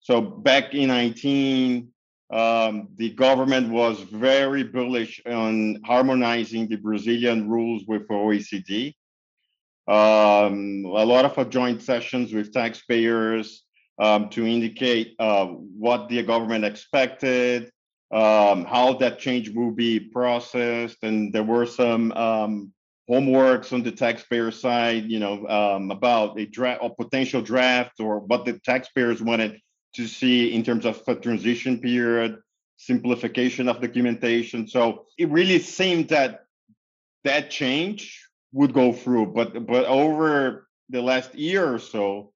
So 0.00 0.20
back 0.20 0.74
in 0.74 0.88
19, 0.88 1.88
um, 2.32 2.88
the 2.96 3.10
government 3.10 3.70
was 3.70 4.00
very 4.00 4.64
bullish 4.64 5.20
on 5.26 5.80
harmonizing 5.84 6.68
the 6.68 6.76
Brazilian 6.76 7.48
rules 7.48 7.84
with 7.86 8.08
OECD. 8.08 8.94
Um, 9.86 10.84
a 10.84 11.04
lot 11.14 11.24
of 11.24 11.50
joint 11.50 11.82
sessions 11.82 12.32
with 12.32 12.52
taxpayers 12.52 13.62
um, 14.00 14.28
to 14.30 14.44
indicate 14.44 15.14
uh, 15.20 15.46
what 15.46 16.08
the 16.08 16.22
government 16.24 16.64
expected, 16.64 17.70
um, 18.10 18.64
how 18.64 18.94
that 18.94 19.18
change 19.18 19.50
will 19.50 19.70
be 19.70 20.00
processed, 20.00 20.98
and 21.02 21.32
there 21.32 21.44
were 21.44 21.66
some 21.66 22.12
um, 22.12 22.72
homeworks 23.08 23.72
on 23.72 23.82
the 23.82 23.92
taxpayer 23.92 24.50
side, 24.50 25.10
you 25.10 25.18
know, 25.18 25.46
um, 25.48 25.90
about 25.90 26.38
a 26.38 26.46
draft 26.46 26.82
or 26.82 26.94
potential 26.94 27.42
draft 27.42 28.00
or 28.00 28.20
what 28.20 28.44
the 28.44 28.58
taxpayers 28.60 29.22
wanted 29.22 29.60
to 29.94 30.06
see 30.06 30.54
in 30.54 30.62
terms 30.62 30.84
of 30.84 31.02
a 31.08 31.14
transition 31.14 31.78
period, 31.78 32.38
simplification 32.76 33.68
of 33.68 33.80
documentation. 33.80 34.68
So 34.68 35.06
it 35.16 35.28
really 35.30 35.58
seemed 35.58 36.08
that 36.08 36.44
that 37.24 37.50
change 37.50 38.24
would 38.52 38.72
go 38.72 38.92
through, 38.92 39.26
but 39.26 39.66
but 39.66 39.84
over 39.86 40.68
the 40.88 41.02
last 41.02 41.34
year 41.34 41.74
or 41.74 41.78
so, 41.78 42.32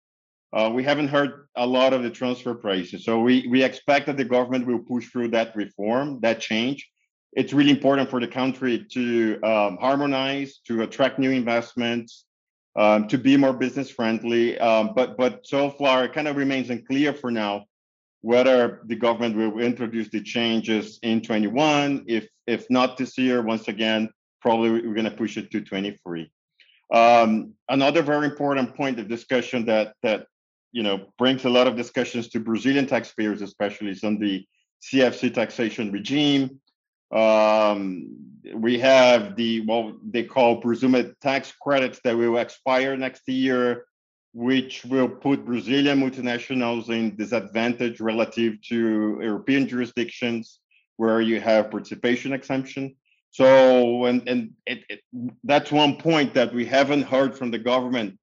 uh, 0.52 0.70
we 0.72 0.84
haven't 0.84 1.08
heard 1.08 1.46
a 1.56 1.66
lot 1.66 1.92
of 1.92 2.02
the 2.02 2.10
transfer 2.10 2.54
prices. 2.54 3.04
So 3.04 3.20
we 3.20 3.46
we 3.48 3.62
expect 3.62 4.06
that 4.06 4.16
the 4.16 4.24
government 4.24 4.66
will 4.66 4.80
push 4.80 5.08
through 5.08 5.28
that 5.28 5.56
reform, 5.56 6.20
that 6.20 6.40
change. 6.40 6.88
It's 7.32 7.54
really 7.54 7.70
important 7.70 8.10
for 8.10 8.20
the 8.20 8.28
country 8.28 8.86
to 8.92 9.40
um, 9.42 9.78
harmonize, 9.78 10.58
to 10.66 10.82
attract 10.82 11.18
new 11.18 11.30
investments, 11.30 12.26
um, 12.76 13.08
to 13.08 13.16
be 13.16 13.38
more 13.38 13.54
business 13.54 13.90
friendly. 13.90 14.58
Um, 14.58 14.92
but 14.94 15.16
but 15.16 15.46
so 15.46 15.70
far, 15.70 16.04
it 16.04 16.12
kind 16.12 16.28
of 16.28 16.36
remains 16.36 16.68
unclear 16.68 17.14
for 17.14 17.30
now 17.30 17.64
whether 18.20 18.82
the 18.86 18.94
government 18.94 19.36
will 19.36 19.58
introduce 19.58 20.08
the 20.08 20.22
changes 20.22 20.98
in 21.02 21.22
21. 21.22 22.04
If 22.06 22.28
if 22.46 22.66
not 22.68 22.98
this 22.98 23.16
year, 23.16 23.40
once 23.40 23.68
again, 23.68 24.10
probably 24.42 24.70
we're 24.70 24.94
going 24.94 25.04
to 25.04 25.10
push 25.10 25.38
it 25.38 25.50
to 25.50 25.60
23. 25.62 26.30
Um, 26.92 27.54
another 27.70 28.02
very 28.02 28.26
important 28.26 28.76
point 28.76 29.00
of 29.00 29.08
discussion 29.08 29.64
that 29.64 29.94
that 30.02 30.26
you 30.72 30.82
know 30.82 31.06
brings 31.18 31.44
a 31.44 31.50
lot 31.50 31.66
of 31.66 31.76
discussions 31.76 32.28
to 32.30 32.40
Brazilian 32.40 32.86
taxpayers, 32.86 33.42
especially, 33.42 33.96
on 34.02 34.18
the 34.18 34.46
CFC 34.82 35.32
taxation 35.32 35.92
regime. 35.92 36.60
Um, 37.12 38.16
we 38.54 38.78
have 38.78 39.36
the 39.36 39.60
what 39.60 39.94
they 40.10 40.24
call 40.24 40.60
presumed 40.60 41.14
tax 41.20 41.52
credits 41.60 42.00
that 42.04 42.16
will 42.16 42.38
expire 42.38 42.96
next 42.96 43.28
year, 43.28 43.84
which 44.32 44.84
will 44.84 45.08
put 45.08 45.44
Brazilian 45.44 46.00
multinationals 46.00 46.88
in 46.88 47.16
disadvantage 47.16 48.00
relative 48.00 48.60
to 48.62 49.18
European 49.22 49.68
jurisdictions 49.68 50.58
where 50.96 51.20
you 51.20 51.40
have 51.40 51.70
participation 51.70 52.32
exemption. 52.32 52.96
So, 53.30 54.04
and 54.06 54.28
and 54.28 54.52
it, 54.66 54.84
it, 54.88 55.00
that's 55.44 55.72
one 55.72 55.96
point 55.96 56.34
that 56.34 56.52
we 56.52 56.66
haven't 56.66 57.02
heard 57.02 57.36
from 57.36 57.50
the 57.50 57.58
government. 57.58 58.18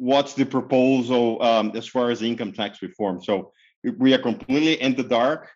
What's 0.00 0.32
the 0.32 0.46
proposal 0.46 1.42
um, 1.42 1.72
as 1.74 1.86
far 1.86 2.10
as 2.10 2.22
income 2.22 2.52
tax 2.52 2.80
reform? 2.80 3.22
So 3.22 3.52
we 3.98 4.14
are 4.14 4.18
completely 4.18 4.80
in 4.80 4.94
the 4.94 5.02
dark. 5.02 5.50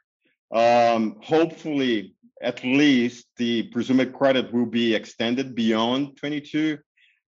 Um, 0.53 1.17
hopefully, 1.23 2.15
at 2.43 2.63
least 2.63 3.25
the 3.39 3.63
presumed 3.65 4.13
credit 4.13 4.53
will 4.53 4.67
be 4.67 4.95
extended 4.95 5.55
beyond 5.55 6.19
22. 6.19 6.77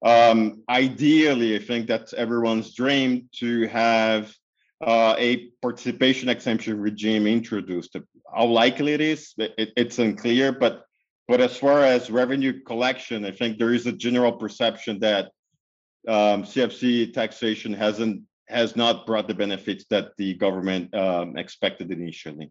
Um, 0.02 0.62
ideally, 0.70 1.54
I 1.54 1.58
think 1.58 1.86
that's 1.86 2.14
everyone's 2.14 2.74
dream 2.74 3.28
to 3.40 3.66
have 3.68 4.34
uh, 4.82 5.14
a 5.18 5.50
participation 5.60 6.30
exemption 6.30 6.80
regime 6.80 7.26
introduced. 7.26 7.94
How 8.34 8.46
likely 8.46 8.94
it 8.94 9.02
is, 9.02 9.34
it, 9.36 9.70
it's 9.76 9.98
unclear, 9.98 10.50
but 10.50 10.84
but 11.28 11.42
as 11.42 11.56
far 11.58 11.84
as 11.84 12.10
revenue 12.10 12.62
collection, 12.62 13.26
I 13.26 13.32
think 13.32 13.58
there 13.58 13.74
is 13.74 13.86
a 13.86 13.92
general 13.92 14.32
perception 14.32 14.98
that 15.00 15.30
um, 16.08 16.42
CFC 16.42 17.12
taxation 17.12 17.72
hasn't 17.72 18.22
has 18.48 18.76
not 18.76 19.06
brought 19.06 19.28
the 19.28 19.34
benefits 19.34 19.84
that 19.88 20.16
the 20.18 20.34
government 20.34 20.94
um, 20.94 21.36
expected 21.38 21.90
initially. 21.90 22.50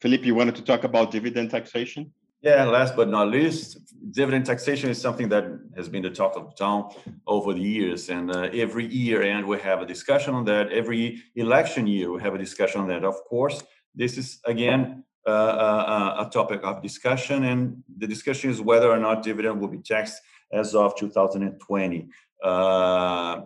Felipe, 0.00 0.24
you 0.24 0.34
wanted 0.34 0.56
to 0.56 0.62
talk 0.62 0.84
about 0.84 1.10
dividend 1.10 1.50
taxation? 1.50 2.12
Yeah, 2.40 2.64
last 2.64 2.94
but 2.94 3.08
not 3.08 3.28
least, 3.28 3.78
dividend 4.12 4.46
taxation 4.46 4.90
is 4.90 5.00
something 5.00 5.28
that 5.30 5.44
has 5.76 5.88
been 5.88 6.02
the 6.02 6.10
talk 6.10 6.36
of 6.36 6.50
the 6.50 6.54
town 6.54 6.90
over 7.26 7.52
the 7.52 7.60
years. 7.60 8.10
And 8.10 8.30
uh, 8.30 8.48
every 8.52 8.86
year, 8.86 9.22
and 9.22 9.46
we 9.46 9.58
have 9.58 9.82
a 9.82 9.86
discussion 9.86 10.34
on 10.34 10.44
that. 10.44 10.70
Every 10.72 11.20
election 11.34 11.86
year, 11.88 12.12
we 12.12 12.22
have 12.22 12.34
a 12.34 12.38
discussion 12.38 12.80
on 12.80 12.88
that. 12.88 13.04
Of 13.04 13.16
course, 13.24 13.62
this 13.92 14.16
is 14.16 14.38
again 14.44 15.02
uh, 15.26 15.30
uh, 15.30 16.26
a 16.26 16.30
topic 16.30 16.60
of 16.62 16.80
discussion, 16.80 17.44
and 17.44 17.82
the 17.98 18.06
discussion 18.06 18.50
is 18.50 18.60
whether 18.60 18.88
or 18.88 18.98
not 18.98 19.24
dividend 19.24 19.60
will 19.60 19.68
be 19.68 19.78
taxed 19.78 20.22
as 20.52 20.76
of 20.76 20.96
2020. 20.96 22.08
Uh, 22.42 23.42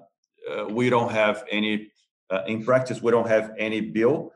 uh, 0.50 0.66
we 0.70 0.90
don't 0.90 1.10
have 1.10 1.44
any, 1.50 1.90
uh, 2.30 2.42
in 2.46 2.64
practice, 2.64 3.00
we 3.02 3.10
don't 3.10 3.28
have 3.28 3.52
any 3.58 3.80
bill 3.80 4.32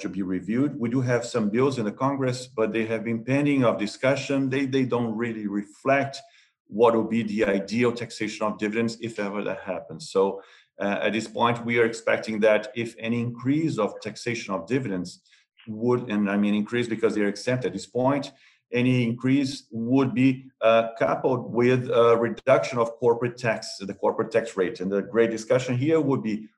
to 0.00 0.08
be 0.08 0.22
reviewed. 0.22 0.76
We 0.76 0.88
do 0.88 1.00
have 1.00 1.24
some 1.24 1.50
bills 1.50 1.78
in 1.78 1.84
the 1.84 1.92
Congress, 1.92 2.48
but 2.48 2.72
they 2.72 2.84
have 2.86 3.04
been 3.04 3.22
pending 3.22 3.62
of 3.62 3.78
discussion. 3.78 4.50
They, 4.50 4.66
they 4.66 4.84
don't 4.84 5.16
really 5.16 5.46
reflect 5.46 6.18
what 6.66 6.96
will 6.96 7.04
be 7.04 7.22
the 7.22 7.44
ideal 7.44 7.92
taxation 7.92 8.44
of 8.44 8.58
dividends 8.58 8.98
if 9.00 9.20
ever 9.20 9.44
that 9.44 9.60
happens. 9.60 10.10
So 10.10 10.42
uh, 10.80 10.98
at 11.02 11.12
this 11.12 11.28
point, 11.28 11.64
we 11.64 11.78
are 11.78 11.84
expecting 11.84 12.40
that 12.40 12.72
if 12.74 12.96
any 12.98 13.20
increase 13.20 13.78
of 13.78 14.00
taxation 14.00 14.52
of 14.52 14.66
dividends 14.66 15.20
would, 15.66 16.10
and 16.10 16.30
I 16.30 16.36
mean 16.36 16.54
increase 16.54 16.88
because 16.88 17.14
they're 17.14 17.28
exempt 17.28 17.64
at 17.64 17.72
this 17.72 17.86
point, 17.86 18.32
any 18.72 19.04
increase 19.04 19.66
would 19.70 20.14
be 20.14 20.50
uh, 20.60 20.88
coupled 20.98 21.52
with 21.52 21.88
a 21.90 22.16
reduction 22.16 22.78
of 22.78 22.92
corporate 22.98 23.36
tax, 23.36 23.78
the 23.78 23.94
corporate 23.94 24.30
tax 24.30 24.56
rate. 24.56 24.80
And 24.80 24.90
the 24.90 25.02
great 25.02 25.30
discussion 25.30 25.76
here 25.76 26.00
would 26.00 26.22
be 26.22 26.48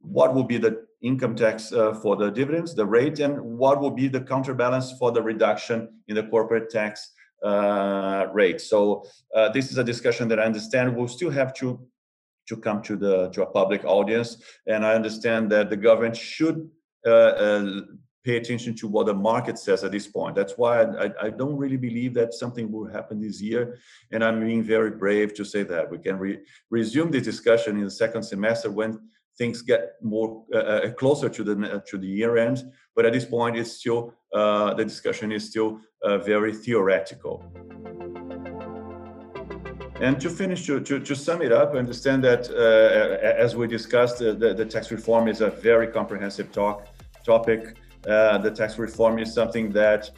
what 0.00 0.34
would 0.34 0.46
be 0.46 0.58
the 0.58 0.86
income 1.02 1.34
tax 1.34 1.72
uh, 1.72 1.94
for 1.94 2.16
the 2.16 2.30
dividends, 2.30 2.74
the 2.74 2.86
rate, 2.86 3.18
and 3.18 3.40
what 3.40 3.80
would 3.80 3.96
be 3.96 4.08
the 4.08 4.20
counterbalance 4.20 4.92
for 4.98 5.10
the 5.12 5.22
reduction 5.22 5.88
in 6.08 6.14
the 6.14 6.22
corporate 6.22 6.70
tax 6.70 7.12
uh, 7.42 8.26
rate. 8.32 8.60
So 8.60 9.04
uh, 9.34 9.50
this 9.50 9.70
is 9.70 9.78
a 9.78 9.84
discussion 9.84 10.28
that 10.28 10.40
I 10.40 10.44
understand 10.44 10.96
we'll 10.96 11.08
still 11.08 11.30
have 11.30 11.52
to 11.54 11.80
to 12.48 12.56
come 12.56 12.80
to 12.80 12.96
the 12.96 13.28
to 13.30 13.42
a 13.42 13.46
public 13.46 13.84
audience, 13.84 14.40
and 14.68 14.86
I 14.86 14.94
understand 14.94 15.50
that 15.50 15.68
the 15.68 15.76
government 15.76 16.16
should 16.16 16.70
uh, 17.04 17.10
uh, 17.10 17.80
pay 18.26 18.36
attention 18.36 18.74
to 18.74 18.88
what 18.88 19.06
the 19.06 19.14
market 19.14 19.56
says 19.56 19.84
at 19.84 19.92
this 19.92 20.08
point. 20.08 20.34
That's 20.34 20.54
why 20.60 20.82
I, 20.82 21.06
I, 21.26 21.30
don't 21.30 21.56
really 21.56 21.76
believe 21.76 22.12
that 22.14 22.34
something 22.34 22.66
will 22.72 22.88
happen 22.96 23.20
this 23.20 23.40
year. 23.40 23.78
And 24.10 24.24
I'm 24.24 24.38
being 24.44 24.64
very 24.64 24.90
brave 24.90 25.32
to 25.34 25.44
say 25.44 25.62
that 25.62 25.88
we 25.88 25.98
can 25.98 26.18
re- 26.18 26.40
resume 26.68 27.12
this 27.12 27.22
discussion 27.22 27.76
in 27.78 27.84
the 27.84 27.96
second 28.04 28.24
semester 28.24 28.68
when 28.70 28.90
things 29.38 29.62
get 29.62 29.82
more 30.02 30.44
uh, 30.52 30.58
uh, 30.58 30.90
closer 31.00 31.28
to 31.28 31.42
the 31.48 31.54
uh, 31.72 31.80
to 31.90 31.98
the 31.98 32.10
year 32.20 32.36
end. 32.36 32.58
But 32.96 33.06
at 33.06 33.12
this 33.12 33.26
point, 33.36 33.56
it's 33.60 33.72
still 33.80 34.00
uh, 34.38 34.74
the 34.74 34.84
discussion 34.84 35.30
is 35.30 35.42
still 35.52 35.70
uh, 36.02 36.18
very 36.18 36.52
theoretical. 36.64 37.34
And 40.06 40.20
to 40.20 40.28
finish, 40.28 40.66
to, 40.66 40.80
to, 40.80 41.00
to 41.00 41.14
sum 41.16 41.40
it 41.40 41.52
up, 41.52 41.74
I 41.74 41.78
understand 41.78 42.22
that 42.24 42.42
uh, 42.50 43.44
as 43.44 43.56
we 43.56 43.66
discussed, 43.66 44.18
the, 44.18 44.34
the, 44.34 44.66
tax 44.74 44.90
reform 44.90 45.26
is 45.26 45.40
a 45.40 45.48
very 45.48 45.86
comprehensive 45.86 46.52
talk 46.52 46.86
topic. 47.24 47.76
The 48.02 48.52
tax 48.54 48.78
reform 48.78 49.18
is 49.18 49.32
something 49.32 49.70
that 49.72 50.10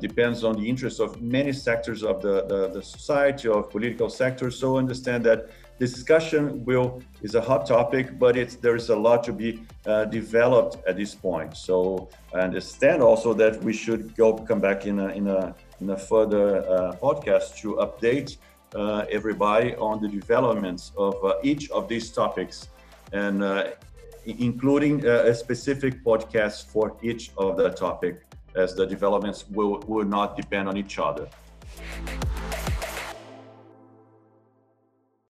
depends 0.00 0.44
on 0.44 0.56
the 0.56 0.68
interests 0.68 1.00
of 1.00 1.20
many 1.20 1.52
sectors 1.52 2.02
of 2.02 2.20
the, 2.22 2.44
the, 2.46 2.68
the 2.68 2.82
society, 2.82 3.48
of 3.48 3.70
political 3.70 4.08
sectors. 4.10 4.58
So 4.58 4.76
understand 4.76 5.24
that 5.24 5.48
this 5.78 5.92
discussion 5.92 6.64
will 6.64 7.02
is 7.22 7.34
a 7.34 7.40
hot 7.40 7.66
topic, 7.66 8.18
but 8.18 8.36
it's 8.36 8.56
there 8.56 8.76
is 8.76 8.88
a 8.88 8.96
lot 8.96 9.22
to 9.24 9.32
be 9.32 9.60
uh, 9.84 10.06
developed 10.06 10.78
at 10.86 10.96
this 10.96 11.14
point. 11.14 11.56
So 11.56 12.08
I 12.34 12.40
understand 12.40 13.02
also 13.02 13.34
that 13.34 13.62
we 13.62 13.74
should 13.74 14.16
go 14.16 14.34
come 14.34 14.60
back 14.60 14.86
in 14.86 14.98
a 14.98 15.08
in 15.08 15.28
a 15.28 15.54
in 15.80 15.90
a 15.90 15.98
further 15.98 16.64
uh, 16.66 16.96
podcast 16.96 17.56
to 17.60 17.74
update 17.74 18.38
uh, 18.74 19.04
everybody 19.10 19.74
on 19.76 20.00
the 20.00 20.08
developments 20.08 20.92
of 20.96 21.22
uh, 21.22 21.34
each 21.42 21.70
of 21.70 21.88
these 21.88 22.10
topics, 22.10 22.68
and 23.12 23.42
uh, 23.42 23.72
including 24.26 25.04
a 25.06 25.34
specific 25.34 26.02
podcast 26.04 26.66
for 26.66 26.96
each 27.02 27.30
of 27.38 27.56
the 27.56 27.70
topic, 27.70 28.22
as 28.54 28.74
the 28.74 28.86
developments 28.86 29.48
will 29.48 29.82
will 29.86 30.04
not 30.04 30.36
depend 30.36 30.68
on 30.68 30.76
each 30.76 30.98
other. 30.98 31.28